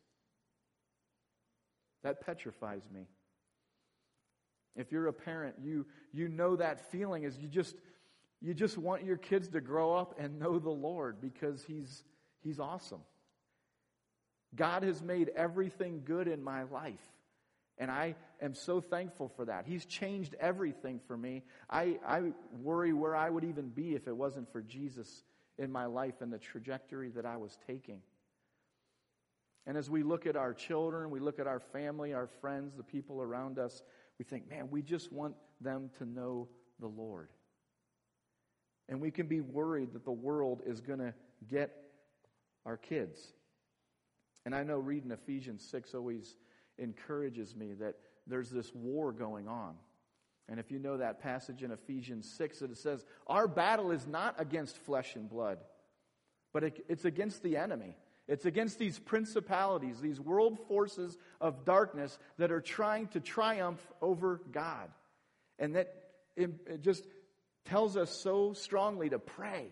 That 2.03 2.21
petrifies 2.21 2.83
me. 2.93 3.07
If 4.75 4.91
you're 4.91 5.07
a 5.07 5.13
parent, 5.13 5.55
you, 5.63 5.87
you 6.13 6.27
know 6.27 6.57
that 6.57 6.91
feeling 6.91 7.23
is 7.23 7.39
you 7.39 7.47
just, 7.47 7.77
you 8.41 8.55
just 8.55 8.77
want 8.77 9.05
your 9.05 9.17
kids 9.17 9.47
to 9.51 9.61
grow 9.61 9.95
up 9.95 10.19
and 10.19 10.41
know 10.41 10.59
the 10.59 10.69
Lord 10.71 11.21
because 11.21 11.63
he's, 11.63 12.03
he's 12.43 12.59
awesome. 12.59 13.03
God 14.57 14.83
has 14.83 15.01
made 15.01 15.31
everything 15.37 16.03
good 16.05 16.27
in 16.27 16.43
my 16.43 16.65
life. 16.65 16.99
And 17.79 17.89
I 17.89 18.17
am 18.43 18.55
so 18.55 18.81
thankful 18.81 19.29
for 19.37 19.45
that. 19.45 19.65
He's 19.65 19.87
changed 19.87 20.35
everything 20.41 20.99
for 21.07 21.17
me. 21.17 21.45
I, 21.71 22.01
I 22.05 22.33
worry 22.61 22.93
where 22.93 23.15
I 23.15 23.31
would 23.31 23.45
even 23.45 23.69
be 23.69 23.95
if 23.95 24.09
it 24.09 24.17
wasn't 24.17 24.51
for 24.51 24.61
Jesus 24.61 25.23
in 25.59 25.71
my 25.73 25.87
life 25.87 26.21
and 26.21 26.33
the 26.33 26.39
trajectory 26.39 27.11
that 27.11 27.27
I 27.27 27.37
was 27.37 27.59
taking. 27.67 28.01
And 29.67 29.77
as 29.77 29.91
we 29.91 30.03
look 30.03 30.27
at 30.27 30.37
our 30.37 30.55
children, 30.55 31.11
we 31.11 31.21
look 31.21 31.39
at 31.39 31.47
our 31.47 31.61
family, 31.61 32.15
our 32.15 32.27
friends, 32.27 32.75
the 32.75 32.83
people 32.83 33.21
around 33.21 33.59
us, 33.59 33.83
we 34.19 34.25
think, 34.25 34.49
man, 34.49 34.69
we 34.71 34.83
just 34.83 35.13
want 35.13 35.35
them 35.61 35.91
to 35.99 36.07
know 36.07 36.49
the 36.81 36.87
Lord. 36.87 37.29
And 38.89 39.01
we 39.01 39.11
can 39.11 39.27
be 39.27 39.41
worried 39.41 39.93
that 39.93 40.05
the 40.05 40.11
world 40.11 40.63
is 40.65 40.81
going 40.81 41.01
to 41.01 41.13
get 41.47 41.75
our 42.65 42.77
kids. 42.77 43.21
And 44.47 44.55
I 44.55 44.63
know 44.63 44.79
reading 44.79 45.11
Ephesians 45.11 45.67
6 45.71 45.95
always 45.95 46.37
encourages 46.79 47.55
me 47.55 47.75
that 47.75 47.97
there's 48.27 48.51
this 48.51 48.75
war 48.75 49.13
going 49.13 49.49
on. 49.49 49.75
And 50.49 50.59
if 50.59 50.71
you 50.71 50.79
know 50.79 50.97
that 50.97 51.21
passage 51.21 51.63
in 51.63 51.71
Ephesians 51.71 52.31
6, 52.37 52.61
that 52.61 52.71
it 52.71 52.79
says, 52.79 53.05
Our 53.27 53.47
battle 53.47 53.91
is 53.91 54.07
not 54.07 54.37
against 54.39 54.79
flesh 54.79 55.15
and 55.15 55.29
blood, 55.29 55.59
but 56.53 56.65
it's 56.89 57.05
against 57.05 57.43
the 57.43 57.57
enemy. 57.57 57.97
It's 58.27 58.45
against 58.45 58.79
these 58.79 58.99
principalities, 58.99 60.01
these 60.01 60.21
world 60.21 60.59
forces 60.69 61.17
of 61.41 61.65
darkness 61.65 62.19
that 62.37 62.53
are 62.53 62.61
trying 62.61 63.09
to 63.09 63.21
triumph 63.21 63.81
over 64.03 64.41
God. 64.53 64.91
And 65.59 65.77
that 65.77 65.95
it 66.37 66.83
just 66.83 67.05
tells 67.65 67.97
us 67.97 68.11
so 68.11 68.53
strongly 68.53 69.09
to 69.09 69.19
pray. 69.19 69.69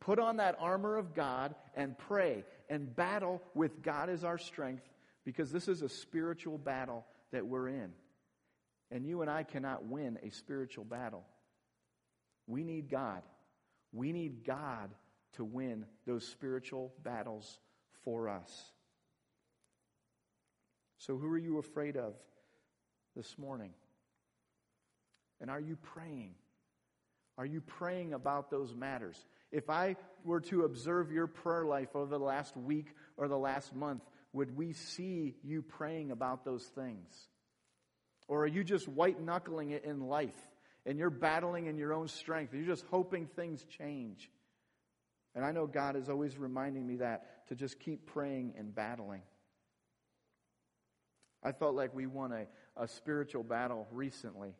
Put 0.00 0.18
on 0.18 0.36
that 0.36 0.56
armor 0.60 0.96
of 0.96 1.14
God 1.14 1.54
and 1.74 1.98
pray 1.98 2.44
and 2.68 2.94
battle 2.94 3.42
with 3.54 3.82
God 3.82 4.08
as 4.08 4.24
our 4.24 4.38
strength 4.38 4.88
because 5.24 5.50
this 5.50 5.68
is 5.68 5.82
a 5.82 5.88
spiritual 5.88 6.58
battle 6.58 7.04
that 7.32 7.46
we're 7.46 7.68
in. 7.68 7.92
And 8.90 9.06
you 9.06 9.22
and 9.22 9.30
I 9.30 9.44
cannot 9.44 9.84
win 9.84 10.18
a 10.22 10.30
spiritual 10.30 10.84
battle. 10.84 11.24
We 12.46 12.64
need 12.64 12.90
God. 12.90 13.22
We 13.92 14.12
need 14.12 14.44
God 14.44 14.90
to 15.34 15.44
win 15.44 15.84
those 16.06 16.26
spiritual 16.26 16.92
battles 17.02 17.58
for 18.04 18.28
us. 18.28 18.50
So, 20.98 21.16
who 21.16 21.28
are 21.32 21.38
you 21.38 21.58
afraid 21.58 21.96
of 21.96 22.14
this 23.16 23.38
morning? 23.38 23.70
And 25.40 25.50
are 25.50 25.60
you 25.60 25.76
praying? 25.76 26.34
Are 27.38 27.46
you 27.46 27.60
praying 27.62 28.12
about 28.12 28.50
those 28.50 28.74
matters? 28.74 29.16
If 29.50 29.70
I 29.70 29.96
were 30.24 30.40
to 30.42 30.64
observe 30.64 31.10
your 31.10 31.26
prayer 31.26 31.64
life 31.64 31.88
over 31.94 32.10
the 32.10 32.22
last 32.22 32.56
week 32.56 32.88
or 33.16 33.28
the 33.28 33.38
last 33.38 33.74
month, 33.74 34.02
would 34.32 34.56
we 34.56 34.74
see 34.74 35.36
you 35.42 35.62
praying 35.62 36.10
about 36.10 36.44
those 36.44 36.64
things? 36.64 37.28
Or 38.30 38.44
are 38.44 38.46
you 38.46 38.62
just 38.62 38.86
white 38.86 39.20
knuckling 39.20 39.72
it 39.72 39.84
in 39.84 40.06
life 40.06 40.48
and 40.86 40.96
you're 40.96 41.10
battling 41.10 41.66
in 41.66 41.76
your 41.76 41.92
own 41.92 42.06
strength? 42.06 42.54
You're 42.54 42.64
just 42.64 42.84
hoping 42.88 43.26
things 43.26 43.64
change. 43.76 44.30
And 45.34 45.44
I 45.44 45.50
know 45.50 45.66
God 45.66 45.96
is 45.96 46.08
always 46.08 46.38
reminding 46.38 46.86
me 46.86 46.96
that 46.98 47.48
to 47.48 47.56
just 47.56 47.80
keep 47.80 48.06
praying 48.06 48.54
and 48.56 48.72
battling. 48.72 49.22
I 51.42 51.50
felt 51.50 51.74
like 51.74 51.92
we 51.92 52.06
won 52.06 52.30
a, 52.30 52.46
a 52.80 52.86
spiritual 52.86 53.42
battle 53.42 53.88
recently. 53.90 54.54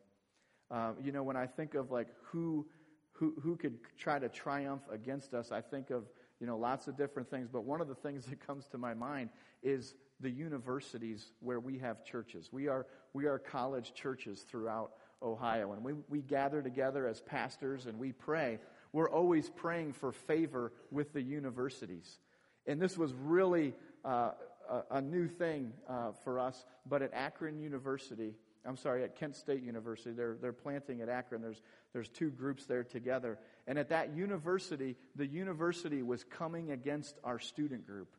Uh, 0.69 0.91
you 1.01 1.13
know, 1.13 1.23
when 1.23 1.37
I 1.37 1.47
think 1.47 1.73
of 1.73 1.91
like 1.91 2.07
who, 2.23 2.67
who, 3.13 3.35
who 3.41 3.55
could 3.55 3.77
try 3.97 4.19
to 4.19 4.27
triumph 4.27 4.81
against 4.91 5.33
us, 5.33 5.49
I 5.49 5.61
think 5.61 5.91
of, 5.91 6.09
you 6.41 6.47
know, 6.47 6.57
lots 6.57 6.89
of 6.89 6.97
different 6.97 7.29
things. 7.29 7.47
But 7.47 7.63
one 7.63 7.79
of 7.79 7.87
the 7.87 7.95
things 7.95 8.25
that 8.29 8.45
comes 8.45 8.67
to 8.67 8.77
my 8.77 8.93
mind 8.93 9.29
is 9.63 9.93
the 10.21 10.29
universities 10.29 11.25
where 11.39 11.59
we 11.59 11.79
have 11.79 12.03
churches. 12.05 12.49
We 12.51 12.67
are, 12.67 12.85
we 13.13 13.25
are 13.25 13.39
college 13.39 13.93
churches 13.93 14.45
throughout 14.49 14.91
Ohio. 15.21 15.73
And 15.73 15.83
we, 15.83 15.93
we 16.09 16.21
gather 16.21 16.61
together 16.61 17.07
as 17.07 17.21
pastors 17.21 17.85
and 17.85 17.99
we 17.99 18.11
pray. 18.11 18.59
We're 18.93 19.09
always 19.09 19.49
praying 19.49 19.93
for 19.93 20.11
favor 20.11 20.71
with 20.91 21.13
the 21.13 21.21
universities. 21.21 22.19
And 22.67 22.79
this 22.79 22.97
was 22.97 23.13
really 23.13 23.73
uh, 24.05 24.31
a, 24.69 24.97
a, 24.97 25.01
new 25.01 25.27
thing 25.27 25.73
uh, 25.89 26.11
for 26.23 26.39
us. 26.39 26.65
But 26.87 27.01
at 27.01 27.13
Akron 27.13 27.59
University, 27.59 28.35
I'm 28.65 28.77
sorry, 28.77 29.03
at 29.03 29.15
Kent 29.15 29.35
State 29.35 29.63
University, 29.63 30.11
they're, 30.11 30.37
they're 30.39 30.53
planting 30.53 31.01
at 31.01 31.09
Akron. 31.09 31.41
There's, 31.41 31.61
there's 31.93 32.09
two 32.09 32.29
groups 32.29 32.65
there 32.65 32.83
together. 32.83 33.39
And 33.67 33.79
at 33.79 33.89
that 33.89 34.15
university, 34.15 34.95
the 35.15 35.25
university 35.25 36.03
was 36.03 36.23
coming 36.23 36.71
against 36.71 37.17
our 37.23 37.39
student 37.39 37.87
group. 37.87 38.09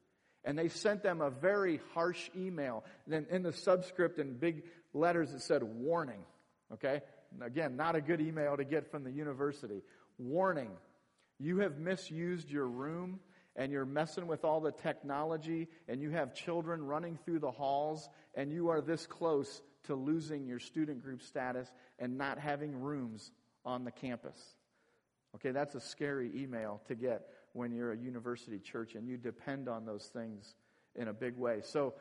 And 0.45 0.59
they 0.59 0.69
sent 0.69 1.03
them 1.03 1.21
a 1.21 1.31
very 1.31 1.81
harsh 1.95 2.31
email. 2.37 2.85
Then 3.07 3.27
in 3.31 3.43
the 3.43 3.53
subscript 3.53 4.19
in 4.19 4.35
big 4.35 4.65
letters, 4.93 5.33
it 5.33 5.43
said 5.43 5.63
warning. 5.63 6.25
Okay? 6.75 7.03
Again, 7.41 7.77
not 7.77 7.95
a 7.95 8.01
good 8.01 8.21
email 8.21 8.57
to 8.57 8.65
get 8.65 8.91
from 8.91 9.05
the 9.05 9.11
university. 9.11 9.83
Warning. 10.19 10.71
You 11.39 11.59
have 11.59 11.79
misused 11.79 12.51
your 12.51 12.67
room 12.67 13.21
and 13.57 13.71
you're 13.71 13.87
messing 13.87 14.27
with 14.27 14.45
all 14.45 14.61
the 14.61 14.73
technology 14.73 15.69
and 15.89 16.01
you 16.01 16.11
have 16.11 16.35
children 16.35 16.85
running 16.85 17.19
through 17.25 17.41
the 17.41 17.51
halls 17.51 18.09
and 18.35 18.53
you 18.53 18.69
are 18.69 18.81
this 18.81 19.07
close 19.07 19.63
to 19.85 19.95
losing 19.95 20.47
your 20.47 20.59
student 20.59 21.03
group 21.03 21.23
status 21.23 21.71
and 21.99 22.17
not 22.17 22.39
having 22.39 22.81
rooms 22.81 23.31
on 23.65 23.85
the 23.85 23.91
campus. 23.91 24.39
Okay, 25.35 25.51
that's 25.51 25.75
a 25.75 25.81
scary 25.81 26.31
email 26.35 26.81
to 26.89 26.95
get 26.95 27.27
when 27.53 27.73
you're 27.73 27.93
a 27.93 27.97
university 27.97 28.59
church 28.59 28.95
and 28.95 29.09
you 29.09 29.17
depend 29.17 29.69
on 29.69 29.85
those 29.85 30.07
things 30.07 30.55
in 30.95 31.09
a 31.09 31.13
big 31.13 31.37
way. 31.37 31.61
So 31.63 31.95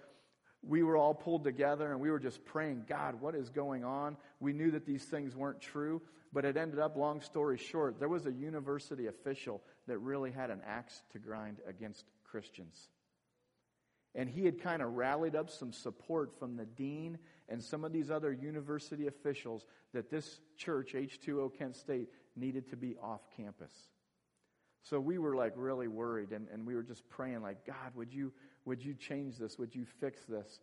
we 0.64 0.84
were 0.84 0.98
all 0.98 1.14
pulled 1.14 1.44
together 1.44 1.92
and 1.92 2.00
we 2.00 2.12
were 2.12 2.20
just 2.20 2.44
praying, 2.46 2.86
God, 2.88 3.20
what 3.20 3.36
is 3.36 3.50
going 3.50 3.84
on? 3.84 4.18
We 4.40 4.54
knew 4.54 4.72
that 4.72 4.86
these 4.86 5.04
things 5.04 5.36
weren't 5.36 5.62
true, 5.62 6.02
but 6.32 6.46
it 6.46 6.56
ended 6.56 6.80
up, 6.80 6.96
long 6.96 7.22
story 7.22 7.58
short, 7.58 8.00
there 8.00 8.10
was 8.10 8.26
a 8.26 8.32
university 8.32 9.08
official 9.08 9.62
that 9.88 9.98
really 9.98 10.32
had 10.32 10.50
an 10.50 10.62
axe 10.66 11.02
to 11.14 11.20
grind 11.20 11.58
against 11.68 12.06
Christians. 12.24 12.90
And 14.14 14.30
he 14.30 14.44
had 14.46 14.62
kind 14.62 14.82
of 14.82 14.94
rallied 14.94 15.36
up 15.36 15.50
some 15.50 15.72
support 15.72 16.38
from 16.38 16.58
the 16.58 16.66
dean 16.66 17.18
and 17.48 17.64
some 17.64 17.84
of 17.86 17.94
these 17.94 18.12
other 18.12 18.32
university 18.32 19.08
officials 19.08 19.66
that 19.94 20.10
this 20.10 20.42
church, 20.58 20.94
H2O 20.94 21.58
Kent 21.58 21.76
State, 21.78 22.10
needed 22.36 22.70
to 22.70 22.76
be 22.76 22.96
off 23.02 23.22
campus. 23.36 23.74
So 24.84 25.00
we 25.00 25.17
were 25.17 25.36
like 25.36 25.54
really 25.56 25.88
worried 25.88 26.32
and, 26.32 26.48
and 26.52 26.65
we 26.65 26.76
were 26.76 26.84
just 26.84 27.08
praying 27.10 27.41
like, 27.41 27.65
God, 27.65 27.96
would 27.96 28.13
you, 28.13 28.32
would 28.65 28.84
you 28.84 28.94
change 28.94 29.38
this? 29.38 29.58
Would 29.60 29.76
you 29.76 29.86
fix 30.00 30.22
this? 30.26 30.60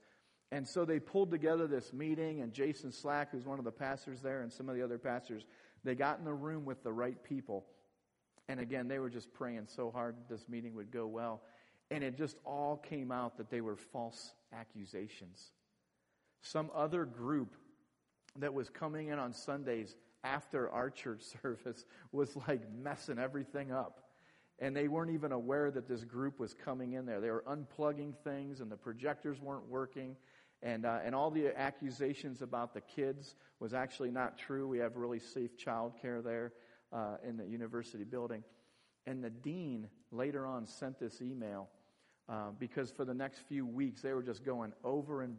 And 0.50 0.66
so 0.66 0.85
they 0.85 0.98
pulled 0.98 1.31
together 1.31 1.66
this 1.66 1.92
meeting 1.92 2.40
and 2.40 2.52
Jason 2.52 2.90
Slack, 2.90 3.31
who's 3.31 3.46
one 3.46 3.59
of 3.59 3.64
the 3.64 3.72
pastors 3.72 4.20
there 4.20 4.40
and 4.40 4.52
some 4.52 4.68
of 4.68 4.74
the 4.74 4.83
other 4.83 4.98
pastors, 4.98 5.44
they 5.85 5.94
got 5.94 6.18
in 6.18 6.24
the 6.24 6.35
room 6.35 6.64
with 6.64 6.83
the 6.83 6.92
right 6.92 7.22
people. 7.22 7.64
And 8.48 8.59
again, 8.59 8.88
they 8.88 8.98
were 8.98 9.11
just 9.11 9.33
praying 9.35 9.66
so 9.66 9.90
hard 9.90 10.16
this 10.28 10.48
meeting 10.48 10.74
would 10.74 10.90
go 10.90 11.07
well. 11.07 11.42
And 11.90 12.02
it 12.02 12.16
just 12.16 12.38
all 12.44 12.76
came 12.76 13.12
out 13.12 13.37
that 13.37 13.50
they 13.50 13.61
were 13.61 13.76
false 13.76 14.33
accusations. 14.52 15.52
Some 16.42 16.70
other 16.74 17.04
group 17.04 17.54
that 18.38 18.54
was 18.54 18.68
coming 18.70 19.09
in 19.09 19.18
on 19.18 19.33
Sundays 19.33 19.94
after 20.24 20.70
our 20.70 20.90
church 20.90 21.22
service 21.42 21.85
was 22.11 22.35
like 22.48 22.62
messing 22.72 23.18
everything 23.18 23.70
up 23.70 24.08
and 24.59 24.75
they 24.75 24.88
weren't 24.88 25.12
even 25.12 25.33
aware 25.33 25.71
that 25.71 25.87
this 25.87 26.05
group 26.05 26.40
was 26.40 26.55
coming 26.55 26.92
in 26.92 27.07
there. 27.07 27.21
They 27.21 27.31
were 27.31 27.44
unplugging 27.49 28.14
things, 28.25 28.61
and 28.61 28.71
the 28.71 28.77
projectors 28.77 29.40
weren't 29.40 29.68
working. 29.68 30.16
And, 30.62 30.85
uh, 30.85 30.99
and 31.05 31.14
all 31.14 31.31
the 31.31 31.57
accusations 31.57 32.42
about 32.42 32.75
the 32.75 32.81
kids 32.81 33.37
was 33.61 33.73
actually 33.73 34.11
not 34.11 34.37
true. 34.37 34.66
We 34.66 34.79
have 34.79 34.97
really 34.97 35.21
safe 35.21 35.57
child 35.57 35.92
care 36.03 36.21
there 36.21 36.53
uh, 36.92 37.16
in 37.27 37.37
the 37.37 37.47
university 37.47 38.03
building. 38.03 38.42
And 39.07 39.23
the 39.23 39.31
dean 39.31 39.88
later 40.11 40.47
on 40.47 40.66
sent 40.66 40.99
this 40.99 41.23
email 41.23 41.68
uh, 42.29 42.51
because 42.59 42.90
for 42.90 43.05
the 43.05 43.14
next 43.14 43.38
few 43.49 43.64
weeks 43.64 44.03
they 44.03 44.12
were 44.12 44.23
just 44.23 44.44
going 44.44 44.73
over 44.83 45.23
and 45.23 45.37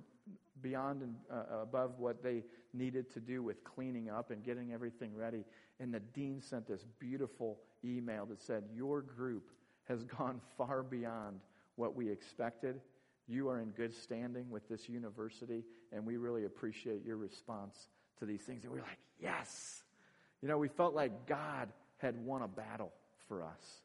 beyond 0.61 1.01
and 1.01 1.15
uh, 1.31 1.61
above 1.61 1.99
what 1.99 2.23
they 2.23 2.43
needed 2.73 3.11
to 3.13 3.19
do 3.19 3.41
with 3.41 3.63
cleaning 3.63 4.09
up 4.09 4.31
and 4.31 4.43
getting 4.43 4.73
everything 4.73 5.15
ready. 5.15 5.45
And 5.79 5.93
the 5.93 5.99
dean 5.99 6.41
sent 6.41 6.67
this 6.67 6.85
beautiful 6.99 7.59
email 7.83 8.25
that 8.27 8.41
said, 8.41 8.63
Your 8.73 9.01
group 9.01 9.49
has 9.87 10.03
gone 10.17 10.41
far 10.57 10.83
beyond 10.83 11.39
what 11.75 11.95
we 11.95 12.09
expected. 12.09 12.79
You 13.27 13.49
are 13.49 13.59
in 13.59 13.69
good 13.69 13.93
standing 13.93 14.49
with 14.49 14.67
this 14.67 14.89
university, 14.89 15.63
and 15.91 16.05
we 16.05 16.17
really 16.17 16.45
appreciate 16.45 17.05
your 17.05 17.17
response 17.17 17.89
to 18.19 18.25
these 18.25 18.41
things. 18.41 18.63
And 18.63 18.73
we 18.73 18.79
we're 18.79 18.85
like, 18.85 18.99
Yes! 19.21 19.83
You 20.41 20.47
know, 20.47 20.57
we 20.57 20.69
felt 20.69 20.93
like 20.93 21.27
God 21.27 21.69
had 21.97 22.17
won 22.25 22.41
a 22.41 22.47
battle 22.47 22.93
for 23.27 23.43
us. 23.43 23.81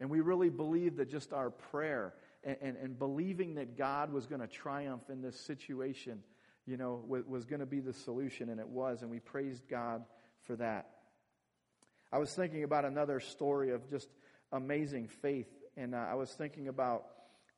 And 0.00 0.10
we 0.10 0.20
really 0.20 0.50
believed 0.50 0.96
that 0.98 1.10
just 1.10 1.32
our 1.32 1.50
prayer 1.50 2.14
and, 2.44 2.56
and, 2.60 2.76
and 2.76 2.98
believing 2.98 3.54
that 3.54 3.76
God 3.76 4.12
was 4.12 4.26
going 4.26 4.40
to 4.40 4.46
triumph 4.46 5.08
in 5.10 5.22
this 5.22 5.38
situation, 5.38 6.22
you 6.66 6.76
know, 6.76 7.02
was, 7.06 7.24
was 7.26 7.44
going 7.44 7.60
to 7.60 7.66
be 7.66 7.80
the 7.80 7.92
solution, 7.92 8.48
and 8.50 8.60
it 8.60 8.68
was. 8.68 9.02
And 9.02 9.10
we 9.10 9.18
praised 9.18 9.68
God 9.68 10.04
for 10.42 10.56
that. 10.56 10.90
I 12.12 12.18
was 12.18 12.32
thinking 12.32 12.62
about 12.62 12.84
another 12.84 13.20
story 13.20 13.70
of 13.70 13.88
just 13.90 14.08
amazing 14.52 15.08
faith, 15.08 15.48
and 15.76 15.94
uh, 15.94 16.06
I 16.10 16.14
was 16.14 16.30
thinking 16.30 16.68
about, 16.68 17.06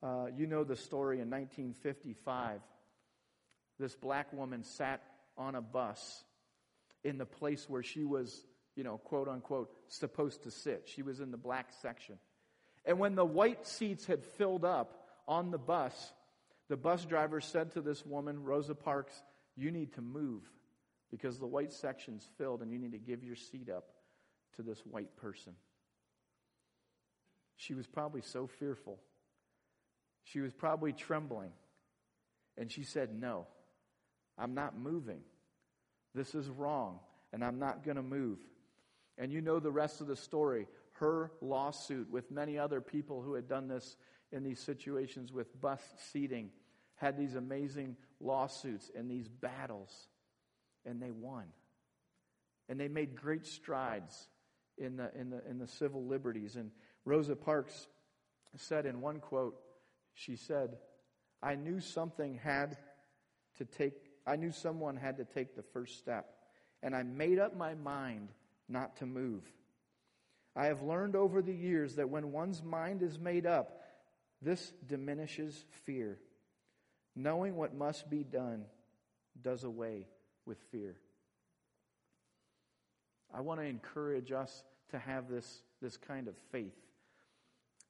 uh, 0.02 0.26
you 0.36 0.46
know, 0.46 0.64
the 0.64 0.76
story 0.76 1.20
in 1.20 1.28
1955. 1.30 2.60
This 3.78 3.94
black 3.94 4.32
woman 4.32 4.64
sat 4.64 5.02
on 5.36 5.54
a 5.54 5.60
bus 5.60 6.24
in 7.04 7.18
the 7.18 7.26
place 7.26 7.68
where 7.68 7.82
she 7.82 8.04
was, 8.04 8.46
you 8.74 8.84
know, 8.84 8.98
quote 8.98 9.28
unquote, 9.28 9.70
supposed 9.88 10.44
to 10.44 10.50
sit. 10.50 10.84
She 10.86 11.02
was 11.02 11.20
in 11.20 11.30
the 11.30 11.36
black 11.36 11.68
section. 11.82 12.18
And 12.86 12.98
when 12.98 13.16
the 13.16 13.24
white 13.24 13.66
seats 13.66 14.06
had 14.06 14.24
filled 14.24 14.64
up 14.64 15.06
on 15.26 15.50
the 15.50 15.58
bus, 15.58 16.12
the 16.68 16.76
bus 16.76 17.04
driver 17.04 17.40
said 17.40 17.72
to 17.72 17.80
this 17.80 18.06
woman, 18.06 18.44
Rosa 18.44 18.74
Parks, 18.74 19.12
you 19.56 19.70
need 19.70 19.92
to 19.94 20.00
move 20.00 20.42
because 21.10 21.38
the 21.38 21.46
white 21.46 21.72
section's 21.72 22.26
filled 22.38 22.62
and 22.62 22.72
you 22.72 22.78
need 22.78 22.92
to 22.92 22.98
give 22.98 23.24
your 23.24 23.36
seat 23.36 23.68
up 23.68 23.88
to 24.56 24.62
this 24.62 24.78
white 24.86 25.16
person. 25.16 25.54
She 27.56 27.74
was 27.74 27.86
probably 27.86 28.22
so 28.22 28.46
fearful. 28.46 28.98
She 30.24 30.40
was 30.40 30.52
probably 30.52 30.92
trembling. 30.92 31.50
And 32.58 32.70
she 32.70 32.84
said, 32.84 33.14
No, 33.18 33.46
I'm 34.38 34.54
not 34.54 34.78
moving. 34.78 35.20
This 36.14 36.34
is 36.34 36.48
wrong, 36.48 37.00
and 37.32 37.44
I'm 37.44 37.58
not 37.58 37.84
going 37.84 37.96
to 37.96 38.02
move. 38.02 38.38
And 39.18 39.32
you 39.32 39.40
know 39.40 39.60
the 39.60 39.70
rest 39.70 40.00
of 40.00 40.06
the 40.06 40.16
story. 40.16 40.66
Her 40.98 41.32
lawsuit 41.40 42.10
with 42.10 42.30
many 42.30 42.58
other 42.58 42.80
people 42.80 43.22
who 43.22 43.34
had 43.34 43.48
done 43.48 43.68
this 43.68 43.96
in 44.32 44.42
these 44.42 44.60
situations 44.60 45.32
with 45.32 45.60
bus 45.60 45.80
seating 46.12 46.50
had 46.96 47.16
these 47.18 47.34
amazing 47.34 47.96
lawsuits 48.20 48.90
and 48.94 49.10
these 49.10 49.28
battles, 49.28 50.08
and 50.84 51.00
they 51.00 51.10
won. 51.10 51.44
And 52.68 52.80
they 52.80 52.88
made 52.88 53.14
great 53.14 53.46
strides 53.46 54.28
in 54.78 54.96
the, 54.96 55.10
in 55.14 55.30
the, 55.30 55.42
in 55.48 55.58
the 55.58 55.66
civil 55.66 56.04
liberties. 56.04 56.56
And 56.56 56.70
Rosa 57.04 57.36
Parks 57.36 57.88
said 58.56 58.86
in 58.86 59.00
one 59.00 59.20
quote, 59.20 59.56
she 60.14 60.36
said, 60.36 60.78
I 61.42 61.54
knew 61.54 61.80
something 61.80 62.40
had 62.42 62.78
to 63.58 63.64
take, 63.64 63.94
I 64.26 64.36
knew 64.36 64.50
someone 64.50 64.96
had 64.96 65.18
to 65.18 65.24
take 65.24 65.54
the 65.54 65.62
first 65.62 65.98
step. 65.98 66.26
And 66.82 66.94
I 66.96 67.02
made 67.02 67.38
up 67.38 67.56
my 67.56 67.74
mind 67.74 68.30
not 68.68 68.96
to 68.96 69.06
move. 69.06 69.42
I 70.56 70.66
have 70.66 70.82
learned 70.82 71.14
over 71.14 71.42
the 71.42 71.54
years 71.54 71.96
that 71.96 72.08
when 72.08 72.32
one's 72.32 72.62
mind 72.62 73.02
is 73.02 73.18
made 73.18 73.44
up, 73.44 73.82
this 74.40 74.72
diminishes 74.86 75.66
fear. 75.84 76.18
Knowing 77.14 77.56
what 77.56 77.74
must 77.74 78.08
be 78.08 78.24
done 78.24 78.64
does 79.42 79.64
away 79.64 80.06
with 80.46 80.58
fear. 80.72 80.96
I 83.34 83.42
want 83.42 83.60
to 83.60 83.66
encourage 83.66 84.32
us 84.32 84.64
to 84.90 84.98
have 84.98 85.28
this, 85.28 85.62
this 85.82 85.98
kind 85.98 86.26
of 86.26 86.36
faith. 86.50 86.76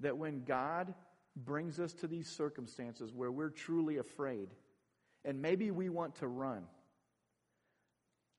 That 0.00 0.16
when 0.16 0.42
God 0.42 0.92
brings 1.37 1.79
us 1.79 1.92
to 1.94 2.09
these 2.09 2.29
circumstances 2.29 3.12
where 3.14 3.31
we're 3.31 3.50
truly 3.50 3.98
afraid, 3.98 4.48
and 5.24 5.40
maybe 5.40 5.70
we 5.70 5.88
want 5.88 6.16
to 6.16 6.26
run, 6.26 6.64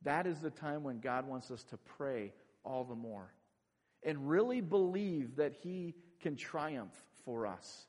that 0.01 0.27
is 0.27 0.39
the 0.39 0.49
time 0.49 0.83
when 0.83 0.99
God 0.99 1.25
wants 1.27 1.49
us 1.49 1.63
to 1.65 1.77
pray 1.77 2.33
all 2.65 2.83
the 2.83 2.95
more 2.95 3.31
and 4.03 4.29
really 4.29 4.61
believe 4.61 5.37
that 5.37 5.53
He 5.63 5.95
can 6.21 6.35
triumph 6.35 6.93
for 7.25 7.47
us. 7.47 7.85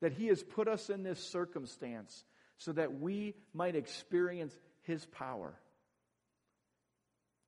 That 0.00 0.12
He 0.12 0.26
has 0.28 0.42
put 0.42 0.68
us 0.68 0.90
in 0.90 1.02
this 1.02 1.20
circumstance 1.20 2.24
so 2.58 2.72
that 2.72 3.00
we 3.00 3.34
might 3.52 3.76
experience 3.76 4.54
His 4.82 5.04
power. 5.06 5.54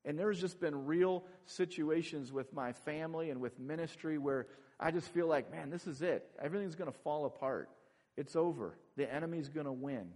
And 0.05 0.17
there's 0.17 0.39
just 0.39 0.59
been 0.59 0.85
real 0.85 1.25
situations 1.45 2.31
with 2.31 2.53
my 2.53 2.71
family 2.71 3.29
and 3.29 3.41
with 3.41 3.59
ministry 3.59 4.17
where 4.17 4.47
I 4.79 4.91
just 4.91 5.09
feel 5.09 5.27
like, 5.27 5.51
man, 5.51 5.69
this 5.69 5.85
is 5.85 6.01
it. 6.01 6.25
Everything's 6.41 6.75
going 6.75 6.91
to 6.91 6.97
fall 6.99 7.25
apart. 7.25 7.69
It's 8.15 8.35
over. 8.35 8.77
The 8.95 9.11
enemy's 9.11 9.49
going 9.49 9.65
to 9.65 9.71
win. 9.71 10.07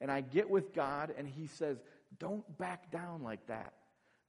And 0.00 0.10
I 0.10 0.20
get 0.20 0.48
with 0.48 0.72
God 0.72 1.12
and 1.16 1.26
He 1.26 1.46
says, 1.48 1.78
don't 2.18 2.44
back 2.58 2.90
down 2.90 3.22
like 3.22 3.46
that. 3.48 3.72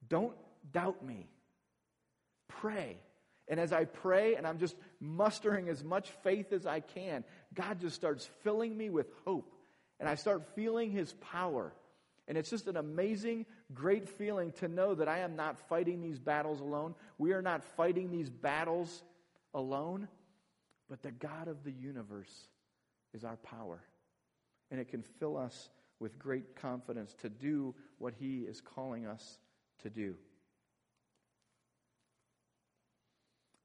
Don't 0.07 0.33
doubt 0.71 1.05
me. 1.05 1.29
Pray. 2.61 2.97
And 3.47 3.59
as 3.59 3.73
I 3.73 3.85
pray 3.85 4.35
and 4.35 4.45
I'm 4.45 4.59
just 4.59 4.75
mustering 4.99 5.67
as 5.67 5.83
much 5.83 6.09
faith 6.23 6.53
as 6.53 6.65
I 6.65 6.79
can, 6.79 7.23
God 7.53 7.81
just 7.81 7.95
starts 7.95 8.29
filling 8.43 8.77
me 8.77 8.89
with 8.89 9.07
hope. 9.25 9.51
And 9.99 10.07
I 10.07 10.15
start 10.15 10.55
feeling 10.55 10.91
His 10.91 11.13
power. 11.13 11.73
And 12.27 12.37
it's 12.37 12.49
just 12.49 12.67
an 12.67 12.77
amazing, 12.77 13.45
great 13.73 14.07
feeling 14.07 14.51
to 14.53 14.67
know 14.67 14.95
that 14.95 15.07
I 15.07 15.19
am 15.19 15.35
not 15.35 15.57
fighting 15.67 16.01
these 16.01 16.19
battles 16.19 16.61
alone. 16.61 16.95
We 17.17 17.33
are 17.33 17.41
not 17.41 17.63
fighting 17.75 18.11
these 18.11 18.29
battles 18.29 19.03
alone, 19.53 20.07
but 20.89 21.01
the 21.01 21.11
God 21.11 21.47
of 21.47 21.63
the 21.63 21.71
universe 21.71 22.47
is 23.13 23.23
our 23.23 23.37
power. 23.37 23.81
And 24.69 24.79
it 24.79 24.87
can 24.87 25.03
fill 25.19 25.35
us 25.35 25.69
with 25.99 26.17
great 26.17 26.55
confidence 26.55 27.13
to 27.21 27.29
do 27.29 27.75
what 27.97 28.13
He 28.17 28.39
is 28.39 28.61
calling 28.61 29.05
us 29.07 29.39
to 29.83 29.89
do. 29.89 30.15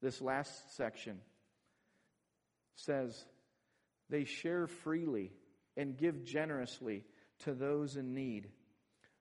This 0.02 0.20
last 0.20 0.76
section 0.76 1.18
says, 2.74 3.24
They 4.10 4.24
share 4.24 4.66
freely 4.66 5.32
and 5.76 5.96
give 5.96 6.24
generously 6.24 7.04
to 7.40 7.54
those 7.54 7.96
in 7.96 8.14
need. 8.14 8.48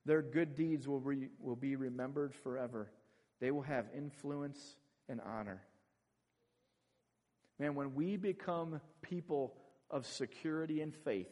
Their 0.06 0.22
good 0.22 0.56
deeds 0.56 0.88
will, 0.88 1.00
re, 1.00 1.30
will 1.40 1.56
be 1.56 1.76
remembered 1.76 2.34
forever. 2.34 2.92
They 3.40 3.52
will 3.52 3.64
have 3.64 3.88
influence 3.96 4.76
and 5.10 5.20
honor. 5.22 5.62
Man, 7.60 7.76
when 7.76 7.96
we 7.96 8.18
become 8.18 8.82
people 9.02 9.56
of 9.90 10.06
security 10.06 10.82
and 10.82 10.94
faith, 10.94 11.30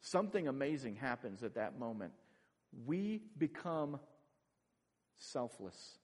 something 0.00 0.48
amazing 0.48 0.96
happens 0.96 1.42
at 1.42 1.54
that 1.54 1.78
moment. 1.78 2.12
We 2.86 3.22
become 3.36 4.00
selfless. 5.18 5.98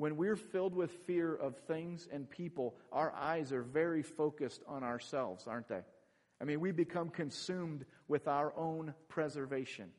When 0.00 0.16
we're 0.16 0.36
filled 0.36 0.74
with 0.74 0.90
fear 1.06 1.34
of 1.34 1.58
things 1.66 2.08
and 2.10 2.30
people, 2.30 2.74
our 2.90 3.12
eyes 3.12 3.52
are 3.52 3.60
very 3.60 4.02
focused 4.02 4.62
on 4.66 4.82
ourselves, 4.82 5.46
aren't 5.46 5.68
they? 5.68 5.82
I 6.40 6.44
mean, 6.44 6.60
we 6.60 6.72
become 6.72 7.10
consumed 7.10 7.84
with 8.08 8.26
our 8.26 8.56
own 8.56 8.94
preservation. 9.08 9.90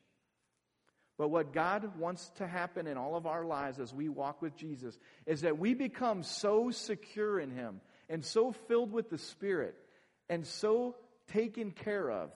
But 1.20 1.28
what 1.28 1.54
God 1.54 2.00
wants 2.00 2.32
to 2.38 2.48
happen 2.48 2.88
in 2.88 2.98
all 2.98 3.16
of 3.16 3.28
our 3.28 3.46
lives 3.46 3.80
as 3.80 3.94
we 3.94 4.10
walk 4.10 4.42
with 4.42 4.56
Jesus 4.56 4.98
is 5.28 5.42
that 5.42 5.60
we 5.60 5.76
become 5.76 6.24
so 6.24 6.72
secure 6.72 7.40
in 7.40 7.52
Him 7.52 7.80
and 8.10 8.26
so 8.26 8.54
filled 8.54 8.92
with 8.92 9.12
the 9.12 9.20
Spirit 9.20 9.76
and 10.30 10.48
so 10.48 10.96
taken 11.32 11.70
care 11.70 12.10
of 12.10 12.32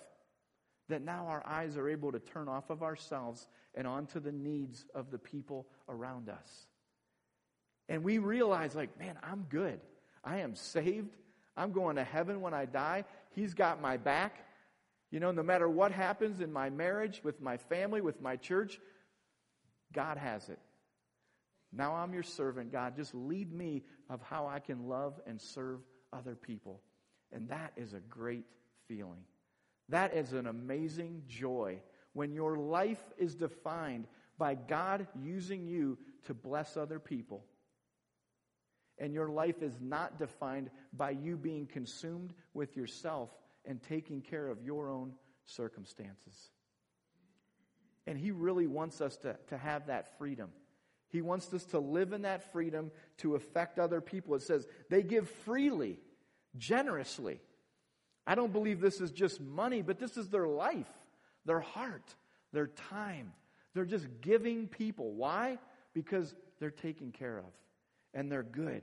that 0.89 1.01
now 1.01 1.25
our 1.29 1.41
eyes 1.43 1.77
are 1.77 1.89
able 1.89 2.11
to 2.11 2.19
turn 2.19 2.47
off 2.47 2.69
of 2.69 2.83
ourselves 2.83 3.47
and 3.73 3.87
onto 3.87 4.19
the 4.19 4.31
needs 4.31 4.85
of 4.93 5.09
the 5.09 5.17
people 5.17 5.65
around 5.89 6.29
us. 6.29 6.67
And 7.87 8.03
we 8.03 8.17
realize, 8.17 8.75
like, 8.75 8.97
man, 8.99 9.17
I'm 9.23 9.45
good. 9.49 9.79
I 10.23 10.39
am 10.39 10.55
saved. 10.55 11.15
I'm 11.55 11.71
going 11.71 11.97
to 11.97 12.03
heaven 12.03 12.41
when 12.41 12.53
I 12.53 12.65
die. 12.65 13.05
He's 13.31 13.53
got 13.53 13.81
my 13.81 13.97
back. 13.97 14.45
You 15.11 15.19
know, 15.19 15.31
no 15.31 15.43
matter 15.43 15.69
what 15.69 15.91
happens 15.91 16.41
in 16.41 16.51
my 16.51 16.69
marriage, 16.69 17.21
with 17.23 17.41
my 17.41 17.57
family, 17.57 18.01
with 18.01 18.21
my 18.21 18.35
church, 18.35 18.79
God 19.93 20.17
has 20.17 20.49
it. 20.49 20.59
Now 21.71 21.95
I'm 21.95 22.13
your 22.13 22.23
servant, 22.23 22.71
God. 22.71 22.95
Just 22.95 23.13
lead 23.13 23.53
me 23.53 23.83
of 24.09 24.21
how 24.21 24.47
I 24.47 24.59
can 24.59 24.87
love 24.87 25.19
and 25.27 25.39
serve 25.39 25.79
other 26.11 26.35
people. 26.35 26.81
And 27.31 27.49
that 27.49 27.73
is 27.75 27.93
a 27.93 27.99
great 27.99 28.45
feeling. 28.87 29.23
That 29.89 30.15
is 30.15 30.33
an 30.33 30.47
amazing 30.47 31.23
joy 31.27 31.81
when 32.13 32.33
your 32.33 32.57
life 32.57 33.03
is 33.17 33.35
defined 33.35 34.07
by 34.37 34.55
God 34.55 35.07
using 35.21 35.67
you 35.67 35.97
to 36.25 36.33
bless 36.33 36.77
other 36.77 36.99
people 36.99 37.43
and 38.97 39.13
your 39.13 39.29
life 39.29 39.61
is 39.61 39.73
not 39.81 40.19
defined 40.19 40.69
by 40.93 41.11
you 41.11 41.37
being 41.37 41.65
consumed 41.65 42.33
with 42.53 42.77
yourself 42.77 43.29
and 43.65 43.81
taking 43.81 44.21
care 44.21 44.47
of 44.47 44.61
your 44.61 44.89
own 44.89 45.13
circumstances. 45.45 46.49
And 48.07 48.17
He 48.17 48.31
really 48.31 48.67
wants 48.67 49.01
us 49.01 49.17
to, 49.17 49.35
to 49.49 49.57
have 49.57 49.87
that 49.87 50.17
freedom. 50.17 50.49
He 51.09 51.21
wants 51.21 51.53
us 51.53 51.65
to 51.65 51.79
live 51.79 52.13
in 52.13 52.23
that 52.23 52.51
freedom 52.51 52.91
to 53.17 53.35
affect 53.35 53.79
other 53.79 54.01
people. 54.01 54.35
It 54.35 54.41
says 54.41 54.67
they 54.89 55.01
give 55.01 55.29
freely, 55.29 55.99
generously. 56.57 57.39
I 58.27 58.35
don't 58.35 58.51
believe 58.51 58.79
this 58.79 59.01
is 59.01 59.11
just 59.11 59.39
money, 59.39 59.81
but 59.81 59.99
this 59.99 60.17
is 60.17 60.29
their 60.29 60.47
life, 60.47 60.91
their 61.45 61.59
heart, 61.59 62.15
their 62.53 62.67
time. 62.67 63.33
They're 63.73 63.85
just 63.85 64.07
giving 64.21 64.67
people. 64.67 65.11
Why? 65.11 65.59
Because 65.93 66.33
they're 66.59 66.71
taken 66.71 67.11
care 67.11 67.37
of 67.37 67.45
and 68.15 68.31
they're 68.31 68.41
good. 68.41 68.81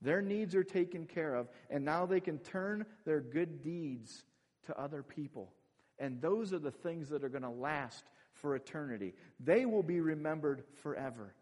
Their 0.00 0.22
needs 0.22 0.54
are 0.54 0.64
taken 0.64 1.04
care 1.06 1.34
of, 1.34 1.48
and 1.68 1.84
now 1.84 2.06
they 2.06 2.20
can 2.20 2.38
turn 2.38 2.86
their 3.04 3.20
good 3.20 3.62
deeds 3.62 4.22
to 4.66 4.80
other 4.80 5.02
people. 5.02 5.52
And 5.98 6.22
those 6.22 6.52
are 6.52 6.60
the 6.60 6.70
things 6.70 7.08
that 7.08 7.24
are 7.24 7.28
going 7.28 7.42
to 7.42 7.50
last 7.50 8.04
for 8.32 8.54
eternity. 8.54 9.14
They 9.40 9.66
will 9.66 9.82
be 9.82 10.00
remembered 10.00 10.62
forever. 10.82 11.34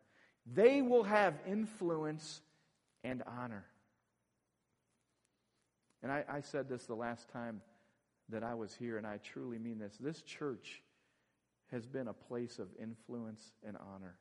They 0.51 0.81
will 0.81 1.05
have 1.05 1.35
influence 1.47 2.41
and 3.05 3.23
honor. 3.27 3.67
And 6.03 6.11
I, 6.11 6.25
I, 6.29 6.41
said 6.41 6.69
this 6.69 6.87
the 6.87 6.95
last 6.95 7.29
time 7.29 7.61
that 8.29 8.43
I 8.43 8.55
was 8.55 8.75
here, 8.75 8.97
and 8.97 9.07
I 9.07 9.19
truly 9.19 9.59
mean 9.59 9.79
this. 9.79 9.97
This 9.99 10.23
church 10.23 10.83
has 11.73 11.87
been 11.87 12.09
a 12.09 12.13
place 12.13 12.59
of 12.59 12.69
influence 12.81 13.53
and 13.67 13.77
honor. 13.95 14.17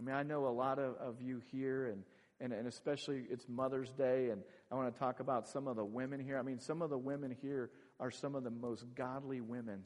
I 0.00 0.04
mean, 0.04 0.14
I 0.14 0.22
know 0.22 0.46
a 0.46 0.50
lot 0.50 0.78
of, 0.78 0.96
of 0.96 1.20
you 1.20 1.40
here, 1.52 1.86
and, 1.86 2.02
and, 2.40 2.52
and 2.52 2.66
especially 2.66 3.24
it's 3.30 3.48
Mother's 3.48 3.90
Day, 3.92 4.30
and 4.30 4.42
I 4.70 4.74
want 4.74 4.92
to 4.92 4.98
talk 4.98 5.20
about 5.20 5.48
some 5.48 5.68
of 5.68 5.76
the 5.76 5.84
women 5.84 6.20
here. 6.20 6.38
I 6.38 6.42
mean, 6.42 6.58
some 6.58 6.82
of 6.82 6.90
the 6.90 6.98
women 6.98 7.36
here 7.42 7.70
are 8.00 8.10
some 8.10 8.34
of 8.34 8.42
the 8.42 8.50
most 8.50 8.84
godly 8.94 9.40
women 9.40 9.84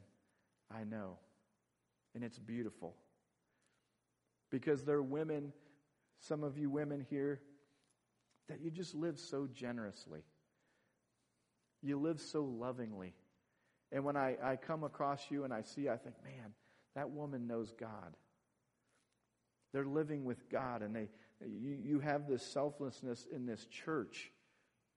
I 0.73 0.83
know. 0.83 1.17
And 2.15 2.23
it's 2.23 2.39
beautiful. 2.39 2.95
Because 4.49 4.83
they're 4.83 5.01
women, 5.01 5.53
some 6.21 6.43
of 6.43 6.57
you 6.57 6.69
women 6.69 7.05
here, 7.09 7.39
that 8.47 8.61
you 8.61 8.71
just 8.71 8.95
live 8.95 9.19
so 9.19 9.47
generously. 9.53 10.21
You 11.83 11.99
live 11.99 12.19
so 12.19 12.43
lovingly. 12.43 13.13
And 13.91 14.03
when 14.03 14.17
I, 14.17 14.37
I 14.43 14.55
come 14.55 14.83
across 14.83 15.21
you 15.29 15.43
and 15.43 15.53
I 15.53 15.61
see, 15.61 15.87
I 15.87 15.97
think, 15.97 16.15
man, 16.23 16.53
that 16.95 17.11
woman 17.11 17.47
knows 17.47 17.71
God. 17.79 18.15
They're 19.73 19.85
living 19.85 20.25
with 20.25 20.49
God, 20.49 20.81
and 20.81 20.95
they, 20.95 21.09
you, 21.45 21.77
you 21.81 21.99
have 21.99 22.27
this 22.27 22.45
selflessness 22.45 23.27
in 23.31 23.45
this 23.45 23.65
church 23.65 24.31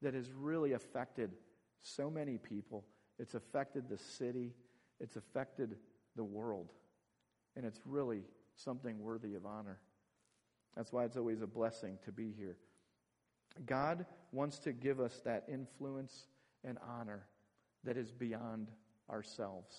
that 0.00 0.14
has 0.14 0.30
really 0.32 0.72
affected 0.72 1.32
so 1.82 2.10
many 2.10 2.38
people. 2.38 2.84
It's 3.18 3.34
affected 3.34 3.88
the 3.88 3.98
city, 3.98 4.54
it's 5.00 5.16
affected 5.16 5.76
the 6.16 6.24
world, 6.24 6.72
and 7.56 7.64
it's 7.64 7.80
really 7.84 8.22
something 8.56 9.00
worthy 9.00 9.34
of 9.34 9.46
honor. 9.46 9.78
That's 10.76 10.92
why 10.92 11.04
it's 11.04 11.16
always 11.16 11.42
a 11.42 11.46
blessing 11.46 11.98
to 12.04 12.12
be 12.12 12.32
here. 12.36 12.56
God 13.66 14.06
wants 14.32 14.58
to 14.60 14.72
give 14.72 15.00
us 15.00 15.20
that 15.24 15.44
influence 15.52 16.26
and 16.64 16.78
honor 16.98 17.26
that 17.84 17.96
is 17.96 18.10
beyond 18.10 18.70
ourselves. 19.10 19.76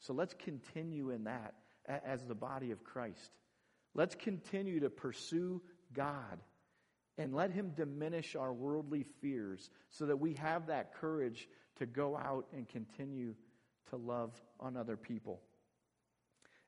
So 0.00 0.12
let's 0.12 0.34
continue 0.34 1.10
in 1.10 1.24
that 1.24 1.54
as 1.88 2.26
the 2.26 2.34
body 2.34 2.70
of 2.70 2.84
Christ. 2.84 3.32
Let's 3.96 4.14
continue 4.14 4.80
to 4.80 4.90
pursue 4.90 5.62
God 5.94 6.38
and 7.16 7.34
let 7.34 7.50
Him 7.50 7.72
diminish 7.74 8.36
our 8.36 8.52
worldly 8.52 9.06
fears 9.22 9.70
so 9.88 10.04
that 10.06 10.18
we 10.18 10.34
have 10.34 10.66
that 10.66 10.94
courage 10.94 11.48
to 11.78 11.86
go 11.86 12.14
out 12.14 12.46
and 12.52 12.68
continue 12.68 13.34
to 13.88 13.96
love 13.96 14.32
on 14.60 14.76
other 14.76 14.98
people. 14.98 15.40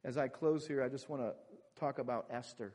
As 0.04 0.16
I 0.16 0.28
close 0.28 0.66
here, 0.66 0.82
I 0.82 0.88
just 0.88 1.10
want 1.10 1.20
to 1.20 1.34
talk 1.78 1.98
about 1.98 2.28
Esther. 2.30 2.72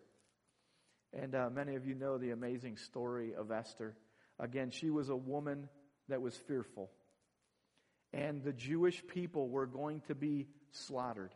And 1.13 1.33
uh, 1.33 1.49
many 1.49 1.73
of 1.75 1.87
you 1.87 1.95
know 1.95 2.19
the 2.19 2.29
amazing 2.29 2.77
story 2.77 3.33
of 3.33 3.51
Esther. 3.51 3.95
Again, 4.39 4.69
she 4.69 4.91
was 4.91 5.09
a 5.09 5.15
woman 5.15 5.67
that 6.09 6.21
was 6.21 6.35
fearful. 6.35 6.91
And 8.13 8.43
the 8.43 8.53
Jewish 8.53 9.05
people 9.07 9.49
were 9.49 9.65
going 9.65 10.01
to 10.01 10.13
be 10.13 10.47
slaughtered. 10.71 11.33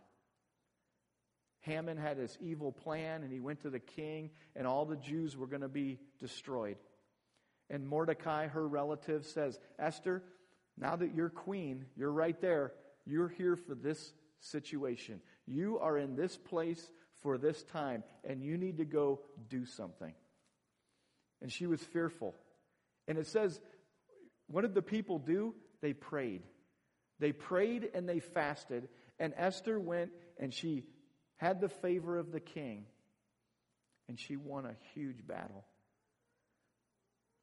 Haman 1.68 1.98
had 1.98 2.18
this 2.18 2.36
evil 2.42 2.72
plan, 2.72 3.22
and 3.22 3.32
he 3.32 3.40
went 3.40 3.62
to 3.62 3.70
the 3.70 3.80
king, 3.80 4.32
and 4.56 4.66
all 4.66 4.86
the 4.86 4.96
Jews 4.96 5.38
were 5.38 5.48
going 5.48 5.62
to 5.62 5.68
be 5.68 6.00
destroyed. 6.20 6.78
And 7.70 7.86
Mordecai, 7.86 8.48
her 8.48 8.68
relative, 8.68 9.26
says, 9.26 9.60
Esther, 9.78 10.24
now 10.78 10.96
that 10.96 11.14
you're 11.14 11.30
queen, 11.30 11.86
you're 11.96 12.12
right 12.12 12.40
there. 12.42 12.72
You're 13.06 13.28
here 13.28 13.56
for 13.56 13.76
this 13.76 14.14
situation. 14.40 15.22
You 15.46 15.78
are 15.80 15.98
in 15.98 16.16
this 16.16 16.38
place 16.38 16.92
for 17.22 17.38
this 17.38 17.62
time, 17.64 18.04
and 18.24 18.42
you 18.42 18.58
need 18.58 18.78
to 18.78 18.86
go 18.86 19.20
do 19.50 19.66
something. 19.66 20.14
And 21.42 21.52
she 21.52 21.68
was 21.68 21.82
fearful. 21.82 22.34
And 23.08 23.18
it 23.18 23.28
says, 23.28 23.60
what 24.48 24.62
did 24.62 24.74
the 24.74 24.82
people 24.82 25.20
do? 25.20 25.54
They 25.82 25.94
prayed. 25.94 26.44
They 27.20 27.32
prayed 27.32 27.90
and 27.94 28.08
they 28.08 28.20
fasted. 28.20 28.88
And 29.20 29.34
Esther 29.36 29.80
went 29.80 30.12
and 30.40 30.54
she 30.54 30.84
had 31.38 31.62
the 31.62 31.70
favor 31.70 32.18
of 32.18 32.32
the 32.32 32.40
king. 32.40 32.86
And 34.10 34.20
she 34.20 34.38
won 34.38 34.66
a 34.66 34.76
huge 34.94 35.26
battle. 35.26 35.66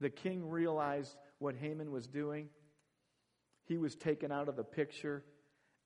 The 0.00 0.11
king 0.11 0.48
realized 0.48 1.14
what 1.38 1.54
Haman 1.57 1.90
was 1.90 2.07
doing. 2.07 2.48
He 3.66 3.76
was 3.78 3.94
taken 3.94 4.33
out 4.33 4.48
of 4.48 4.57
the 4.57 4.64
picture. 4.64 5.24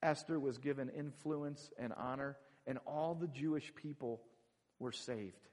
Esther 0.02 0.38
was 0.38 0.58
given 0.58 0.88
influence 0.88 1.70
and 1.78 1.92
honor 1.96 2.36
and 2.68 2.78
all 2.86 3.14
the 3.14 3.26
Jewish 3.26 3.74
people 3.74 4.20
were 4.78 4.92
saved. 4.92 5.48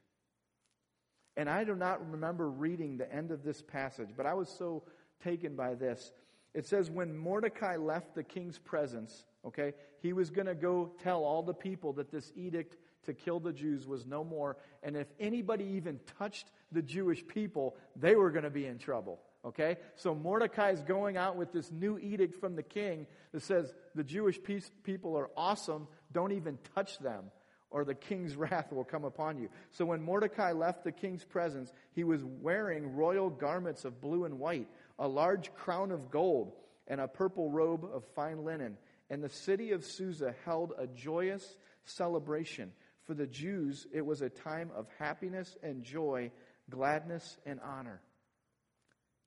And 1.37 1.49
I 1.49 1.63
do 1.63 1.73
not 1.73 2.11
remember 2.11 2.49
reading 2.49 2.97
the 2.97 3.11
end 3.11 3.31
of 3.31 3.43
this 3.43 3.61
passage, 3.61 4.09
but 4.15 4.25
I 4.25 4.33
was 4.33 4.49
so 4.49 4.83
taken 5.23 5.55
by 5.55 5.75
this. 5.75 6.11
It 6.53 6.67
says, 6.67 6.91
when 6.91 7.17
Mordecai 7.17 7.77
left 7.77 8.15
the 8.15 8.23
king's 8.23 8.59
presence, 8.59 9.25
okay, 9.45 9.73
he 10.01 10.13
was 10.13 10.29
going 10.29 10.47
to 10.47 10.55
go 10.55 10.91
tell 11.03 11.23
all 11.23 11.43
the 11.43 11.53
people 11.53 11.93
that 11.93 12.11
this 12.11 12.31
edict 12.35 12.77
to 13.05 13.13
kill 13.13 13.39
the 13.39 13.53
Jews 13.53 13.87
was 13.87 14.05
no 14.05 14.23
more. 14.23 14.57
And 14.83 14.95
if 14.97 15.07
anybody 15.19 15.65
even 15.75 15.99
touched 16.17 16.49
the 16.71 16.81
Jewish 16.81 17.25
people, 17.25 17.75
they 17.95 18.15
were 18.15 18.31
going 18.31 18.43
to 18.43 18.49
be 18.49 18.65
in 18.65 18.77
trouble. 18.77 19.19
Okay? 19.45 19.77
So 19.95 20.15
Mordecai 20.15 20.71
is 20.71 20.81
going 20.81 21.17
out 21.17 21.35
with 21.35 21.53
this 21.53 21.71
new 21.71 21.99
edict 21.99 22.39
from 22.39 22.55
the 22.55 22.63
king 22.63 23.05
that 23.31 23.43
says 23.43 23.73
the 23.93 24.03
Jewish 24.03 24.39
people 24.83 25.17
are 25.17 25.29
awesome, 25.37 25.87
don't 26.11 26.31
even 26.31 26.57
touch 26.73 26.97
them, 26.99 27.25
or 27.69 27.85
the 27.85 27.93
king's 27.93 28.35
wrath 28.37 28.73
will 28.73 28.83
come 28.83 29.05
upon 29.05 29.37
you. 29.37 29.49
So 29.71 29.85
when 29.85 30.01
Mordecai 30.01 30.51
left 30.51 30.83
the 30.83 30.91
king's 30.91 31.23
presence, 31.23 31.71
he 31.93 32.03
was 32.03 32.23
wearing 32.23 32.95
royal 32.95 33.29
garments 33.29 33.85
of 33.85 34.01
blue 34.01 34.25
and 34.25 34.39
white, 34.39 34.67
a 34.97 35.07
large 35.07 35.53
crown 35.53 35.91
of 35.91 36.09
gold, 36.09 36.53
and 36.87 37.01
a 37.01 37.07
purple 37.07 37.49
robe 37.49 37.85
of 37.93 38.03
fine 38.15 38.43
linen. 38.43 38.77
And 39.09 39.23
the 39.23 39.29
city 39.29 39.71
of 39.71 39.85
Susa 39.85 40.33
held 40.45 40.73
a 40.77 40.87
joyous 40.87 41.55
celebration. 41.83 42.71
For 43.03 43.13
the 43.13 43.27
Jews, 43.27 43.85
it 43.93 44.05
was 44.05 44.21
a 44.21 44.29
time 44.29 44.71
of 44.75 44.87
happiness 44.97 45.55
and 45.61 45.83
joy, 45.83 46.31
gladness 46.69 47.37
and 47.45 47.59
honor. 47.61 48.01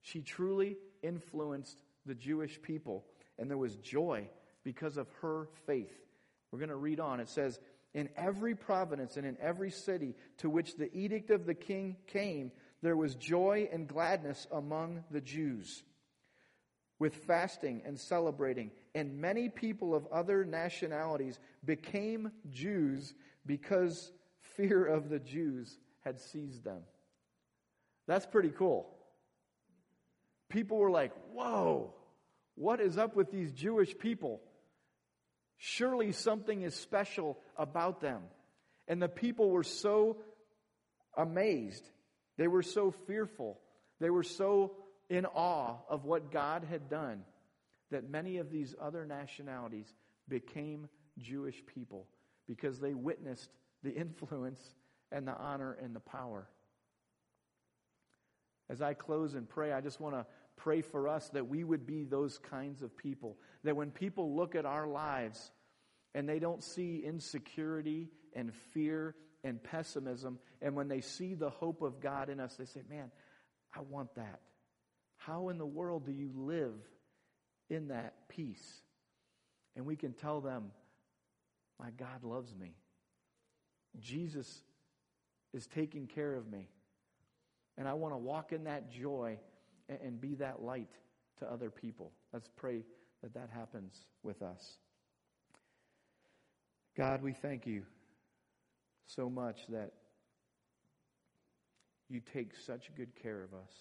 She 0.02 0.22
truly 0.22 0.76
influenced 1.02 1.82
the 2.06 2.14
Jewish 2.14 2.60
people, 2.60 3.04
and 3.38 3.48
there 3.48 3.58
was 3.58 3.76
joy 3.76 4.28
because 4.64 4.96
of 4.96 5.06
her 5.22 5.48
faith. 5.66 5.96
We're 6.50 6.58
going 6.58 6.70
to 6.70 6.76
read 6.76 6.98
on. 6.98 7.20
It 7.20 7.28
says, 7.28 7.58
In 7.94 8.08
every 8.16 8.54
province 8.54 9.16
and 9.16 9.26
in 9.26 9.36
every 9.40 9.70
city 9.70 10.14
to 10.38 10.50
which 10.50 10.76
the 10.76 10.92
edict 10.96 11.30
of 11.30 11.46
the 11.46 11.54
king 11.54 11.96
came, 12.06 12.50
there 12.82 12.96
was 12.96 13.14
joy 13.14 13.68
and 13.72 13.86
gladness 13.86 14.46
among 14.50 15.04
the 15.10 15.20
Jews, 15.20 15.82
with 16.98 17.14
fasting 17.14 17.82
and 17.84 17.98
celebrating. 17.98 18.70
And 18.98 19.20
many 19.20 19.48
people 19.48 19.94
of 19.94 20.06
other 20.08 20.44
nationalities 20.44 21.38
became 21.64 22.32
Jews 22.50 23.14
because 23.46 24.12
fear 24.56 24.84
of 24.84 25.08
the 25.08 25.18
Jews 25.18 25.78
had 26.04 26.18
seized 26.20 26.64
them. 26.64 26.82
That's 28.06 28.26
pretty 28.26 28.50
cool 28.50 28.98
people 30.48 30.78
were 30.78 30.90
like, 30.90 31.12
whoa, 31.32 31.92
what 32.54 32.80
is 32.80 32.98
up 32.98 33.14
with 33.14 33.30
these 33.30 33.52
Jewish 33.52 33.96
people? 33.98 34.40
Surely 35.58 36.12
something 36.12 36.62
is 36.62 36.74
special 36.74 37.38
about 37.56 38.00
them. 38.00 38.22
And 38.86 39.02
the 39.02 39.08
people 39.08 39.50
were 39.50 39.64
so 39.64 40.16
amazed. 41.16 41.88
They 42.36 42.48
were 42.48 42.62
so 42.62 42.92
fearful. 43.06 43.58
They 44.00 44.10
were 44.10 44.22
so 44.22 44.72
in 45.10 45.26
awe 45.26 45.76
of 45.88 46.04
what 46.04 46.30
God 46.30 46.64
had 46.68 46.88
done 46.88 47.22
that 47.90 48.08
many 48.08 48.38
of 48.38 48.50
these 48.50 48.74
other 48.80 49.04
nationalities 49.06 49.92
became 50.28 50.88
Jewish 51.18 51.62
people 51.66 52.06
because 52.46 52.78
they 52.78 52.94
witnessed 52.94 53.50
the 53.82 53.94
influence 53.94 54.60
and 55.12 55.26
the 55.26 55.36
honor 55.36 55.76
and 55.82 55.94
the 55.94 56.00
power. 56.00 56.48
As 58.70 58.82
I 58.82 58.94
close 58.94 59.34
and 59.34 59.48
pray, 59.48 59.72
I 59.72 59.80
just 59.80 60.00
want 60.00 60.14
to 60.14 60.26
pray 60.56 60.82
for 60.82 61.08
us 61.08 61.28
that 61.30 61.48
we 61.48 61.64
would 61.64 61.86
be 61.86 62.04
those 62.04 62.38
kinds 62.38 62.82
of 62.82 62.96
people. 62.96 63.38
That 63.64 63.76
when 63.76 63.90
people 63.90 64.36
look 64.36 64.54
at 64.54 64.66
our 64.66 64.86
lives 64.86 65.50
and 66.14 66.28
they 66.28 66.38
don't 66.38 66.62
see 66.62 67.02
insecurity 67.04 68.10
and 68.34 68.52
fear 68.74 69.14
and 69.44 69.62
pessimism, 69.62 70.38
and 70.60 70.74
when 70.74 70.88
they 70.88 71.00
see 71.00 71.34
the 71.34 71.48
hope 71.48 71.80
of 71.80 72.00
God 72.00 72.28
in 72.28 72.40
us, 72.40 72.56
they 72.56 72.66
say, 72.66 72.80
Man, 72.90 73.10
I 73.74 73.80
want 73.80 74.14
that. 74.16 74.40
How 75.16 75.48
in 75.48 75.58
the 75.58 75.66
world 75.66 76.04
do 76.04 76.12
you 76.12 76.30
live 76.34 76.74
in 77.68 77.88
that 77.88 78.28
peace? 78.28 78.82
And 79.76 79.86
we 79.86 79.96
can 79.96 80.12
tell 80.12 80.40
them, 80.40 80.70
My 81.78 81.90
God 81.90 82.24
loves 82.24 82.54
me. 82.54 82.74
Jesus 84.00 84.62
is 85.52 85.66
taking 85.66 86.06
care 86.06 86.34
of 86.34 86.50
me. 86.50 86.68
And 87.76 87.86
I 87.86 87.94
want 87.94 88.12
to 88.12 88.18
walk 88.18 88.52
in 88.52 88.64
that 88.64 88.90
joy 88.90 89.38
and 89.88 90.20
be 90.20 90.34
that 90.36 90.62
light 90.62 90.90
to 91.38 91.50
other 91.50 91.70
people. 91.70 92.12
Let's 92.32 92.48
pray 92.56 92.82
that 93.22 93.34
that 93.34 93.50
happens 93.52 94.04
with 94.22 94.42
us. 94.42 94.78
God, 96.96 97.22
we 97.22 97.32
thank 97.32 97.66
you 97.66 97.84
so 99.06 99.30
much 99.30 99.60
that 99.68 99.92
you 102.08 102.20
take 102.32 102.56
such 102.56 102.90
good 102.96 103.14
care 103.22 103.42
of 103.42 103.54
us. 103.54 103.72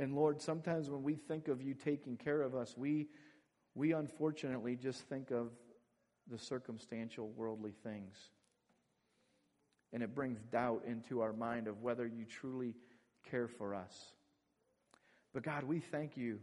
And 0.00 0.16
Lord, 0.16 0.40
sometimes 0.40 0.88
when 0.88 1.02
we 1.02 1.14
think 1.14 1.48
of 1.48 1.60
you 1.60 1.74
taking 1.74 2.16
care 2.16 2.40
of 2.40 2.54
us, 2.54 2.74
we, 2.74 3.08
we 3.74 3.92
unfortunately 3.92 4.74
just 4.74 5.02
think 5.10 5.30
of 5.30 5.50
the 6.30 6.38
circumstantial 6.38 7.28
worldly 7.36 7.74
things. 7.84 8.16
And 9.92 10.02
it 10.02 10.14
brings 10.14 10.40
doubt 10.50 10.84
into 10.86 11.20
our 11.20 11.34
mind 11.34 11.68
of 11.68 11.82
whether 11.82 12.06
you 12.06 12.24
truly 12.24 12.76
care 13.30 13.46
for 13.46 13.74
us. 13.74 13.94
But 15.34 15.42
God, 15.42 15.64
we 15.64 15.80
thank 15.80 16.16
you 16.16 16.38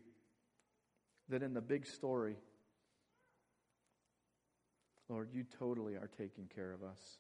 that 1.30 1.42
in 1.42 1.56
the 1.56 1.62
big 1.62 1.88
story, 1.88 2.36
Lord, 5.10 5.30
you 5.34 5.46
totally 5.58 5.96
are 5.96 6.12
taking 6.16 6.46
care 6.54 6.74
of 6.74 6.84
us. 6.84 7.18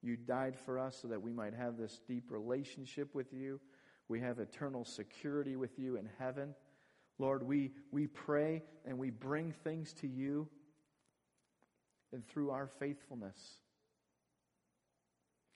You 0.00 0.16
died 0.16 0.56
for 0.56 0.78
us 0.78 0.96
so 1.02 1.08
that 1.08 1.20
we 1.20 1.34
might 1.34 1.52
have 1.52 1.76
this 1.76 2.00
deep 2.08 2.30
relationship 2.30 3.14
with 3.14 3.34
you. 3.34 3.60
We 4.08 4.20
have 4.20 4.38
eternal 4.38 4.84
security 4.84 5.56
with 5.56 5.78
you 5.78 5.96
in 5.96 6.08
heaven. 6.18 6.54
Lord, 7.18 7.42
we, 7.42 7.72
we 7.90 8.06
pray 8.06 8.62
and 8.84 8.98
we 8.98 9.10
bring 9.10 9.52
things 9.64 9.92
to 9.94 10.06
you, 10.06 10.48
and 12.12 12.26
through 12.26 12.50
our 12.50 12.68
faithfulness, 12.78 13.38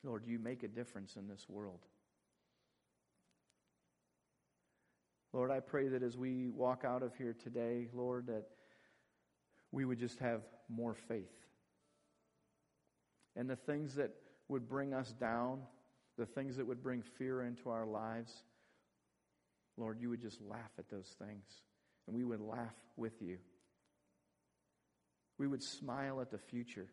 Lord, 0.03 0.24
you 0.26 0.38
make 0.38 0.62
a 0.62 0.68
difference 0.68 1.16
in 1.16 1.28
this 1.28 1.48
world. 1.48 1.80
Lord, 5.32 5.51
I 5.51 5.61
pray 5.61 5.88
that 5.88 6.03
as 6.03 6.16
we 6.16 6.51
walk 6.51 6.84
out 6.84 7.03
of 7.03 7.14
here 7.14 7.36
today, 7.40 7.88
Lord, 7.92 8.26
that 8.26 8.46
we 9.70 9.84
would 9.84 9.98
just 9.98 10.18
have 10.18 10.40
more 10.68 10.94
faith. 10.94 11.30
And 13.36 13.48
the 13.48 13.57
things 13.57 13.94
that 13.94 14.11
would 14.48 14.68
bring 14.68 14.92
us 14.92 15.12
down, 15.12 15.61
the 16.21 16.27
things 16.27 16.59
that 16.59 16.66
would 16.66 16.83
bring 16.83 17.03
fear 17.16 17.43
into 17.43 17.71
our 17.71 17.87
lives, 17.87 18.31
Lord, 19.79 19.99
you 20.03 20.11
would 20.11 20.21
just 20.21 20.39
laugh 20.43 20.71
at 20.79 20.91
those 20.91 21.16
things. 21.18 21.47
And 22.07 22.14
we 22.14 22.25
would 22.25 22.43
laugh 22.43 22.77
with 22.99 23.14
you. 23.23 23.39
We 25.39 25.47
would 25.47 25.62
smile 25.62 26.21
at 26.21 26.31
the 26.31 26.39
future. 26.39 26.89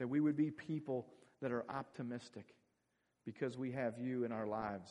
That 0.00 0.08
we 0.08 0.18
would 0.18 0.36
be 0.36 0.50
people 0.50 1.06
that 1.40 1.52
are 1.52 1.64
optimistic 1.70 2.46
because 3.24 3.56
we 3.56 3.70
have 3.70 3.94
you 4.00 4.24
in 4.24 4.32
our 4.32 4.48
lives. 4.48 4.90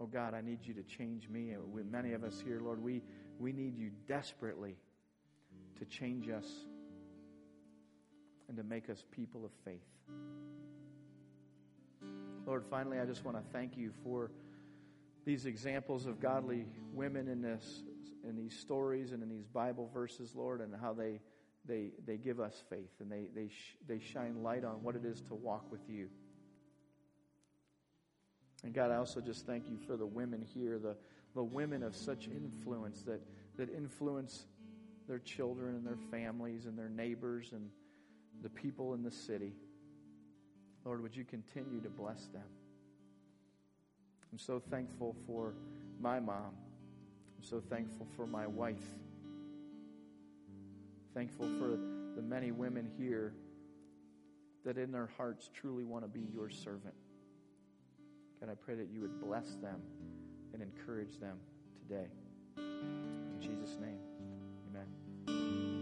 Oh 0.00 0.06
God, 0.06 0.34
I 0.34 0.40
need 0.40 0.66
you 0.66 0.74
to 0.74 0.82
change 0.82 1.28
me. 1.28 1.54
Many 1.88 2.12
of 2.12 2.24
us 2.24 2.42
here, 2.44 2.60
Lord, 2.60 2.82
we, 2.82 3.02
we 3.38 3.52
need 3.52 3.78
you 3.78 3.90
desperately 4.08 4.78
to 5.78 5.84
change 5.84 6.28
us 6.28 6.46
and 8.48 8.56
to 8.56 8.62
make 8.62 8.88
us 8.88 9.04
people 9.10 9.44
of 9.44 9.50
faith. 9.64 9.84
Lord, 12.46 12.64
finally, 12.64 12.98
I 12.98 13.04
just 13.04 13.24
want 13.24 13.36
to 13.36 13.42
thank 13.52 13.76
you 13.76 13.92
for 14.02 14.30
these 15.24 15.44
examples 15.44 16.06
of 16.06 16.20
godly 16.20 16.64
women 16.92 17.28
in 17.28 17.42
this 17.42 17.82
in 18.24 18.36
these 18.36 18.58
stories 18.58 19.12
and 19.12 19.22
in 19.22 19.28
these 19.28 19.46
Bible 19.46 19.90
verses, 19.92 20.34
Lord, 20.34 20.60
and 20.60 20.74
how 20.80 20.94
they 20.94 21.20
they 21.66 21.90
they 22.06 22.16
give 22.16 22.40
us 22.40 22.62
faith 22.70 22.90
and 23.00 23.12
they 23.12 23.28
they 23.34 23.48
sh- 23.48 23.76
they 23.86 23.98
shine 23.98 24.42
light 24.42 24.64
on 24.64 24.82
what 24.82 24.96
it 24.96 25.04
is 25.04 25.20
to 25.22 25.34
walk 25.34 25.70
with 25.70 25.82
you. 25.88 26.08
And 28.64 28.74
God, 28.74 28.90
I 28.90 28.96
also 28.96 29.20
just 29.20 29.46
thank 29.46 29.68
you 29.68 29.76
for 29.86 29.96
the 29.96 30.06
women 30.06 30.42
here, 30.42 30.78
the, 30.78 30.96
the 31.34 31.44
women 31.44 31.82
of 31.82 31.94
such 31.94 32.28
influence 32.28 33.02
that, 33.02 33.20
that 33.56 33.70
influence 33.70 34.46
their 35.06 35.20
children 35.20 35.76
and 35.76 35.86
their 35.86 35.98
families 36.10 36.66
and 36.66 36.76
their 36.76 36.88
neighbors 36.88 37.52
and 37.52 37.70
the 38.42 38.48
people 38.48 38.94
in 38.94 39.02
the 39.02 39.10
city. 39.10 39.52
Lord, 40.84 41.02
would 41.02 41.16
you 41.16 41.24
continue 41.24 41.80
to 41.80 41.88
bless 41.88 42.26
them? 42.28 42.42
I'm 44.32 44.38
so 44.38 44.60
thankful 44.70 45.16
for 45.26 45.54
my 46.00 46.20
mom. 46.20 46.54
I'm 47.36 47.44
so 47.44 47.60
thankful 47.60 48.06
for 48.16 48.26
my 48.26 48.46
wife. 48.46 48.84
Thankful 51.14 51.48
for 51.58 51.78
the 52.14 52.22
many 52.22 52.52
women 52.52 52.90
here 52.98 53.34
that 54.64 54.76
in 54.76 54.92
their 54.92 55.08
hearts 55.16 55.50
truly 55.54 55.84
want 55.84 56.04
to 56.04 56.08
be 56.08 56.26
your 56.32 56.50
servant. 56.50 56.94
God, 58.40 58.50
I 58.50 58.54
pray 58.54 58.74
that 58.74 58.88
you 58.92 59.00
would 59.00 59.20
bless 59.20 59.56
them 59.56 59.80
and 60.52 60.62
encourage 60.62 61.18
them 61.18 61.38
today. 61.80 62.08
In 62.56 63.40
Jesus' 63.40 63.76
name. 63.80 64.07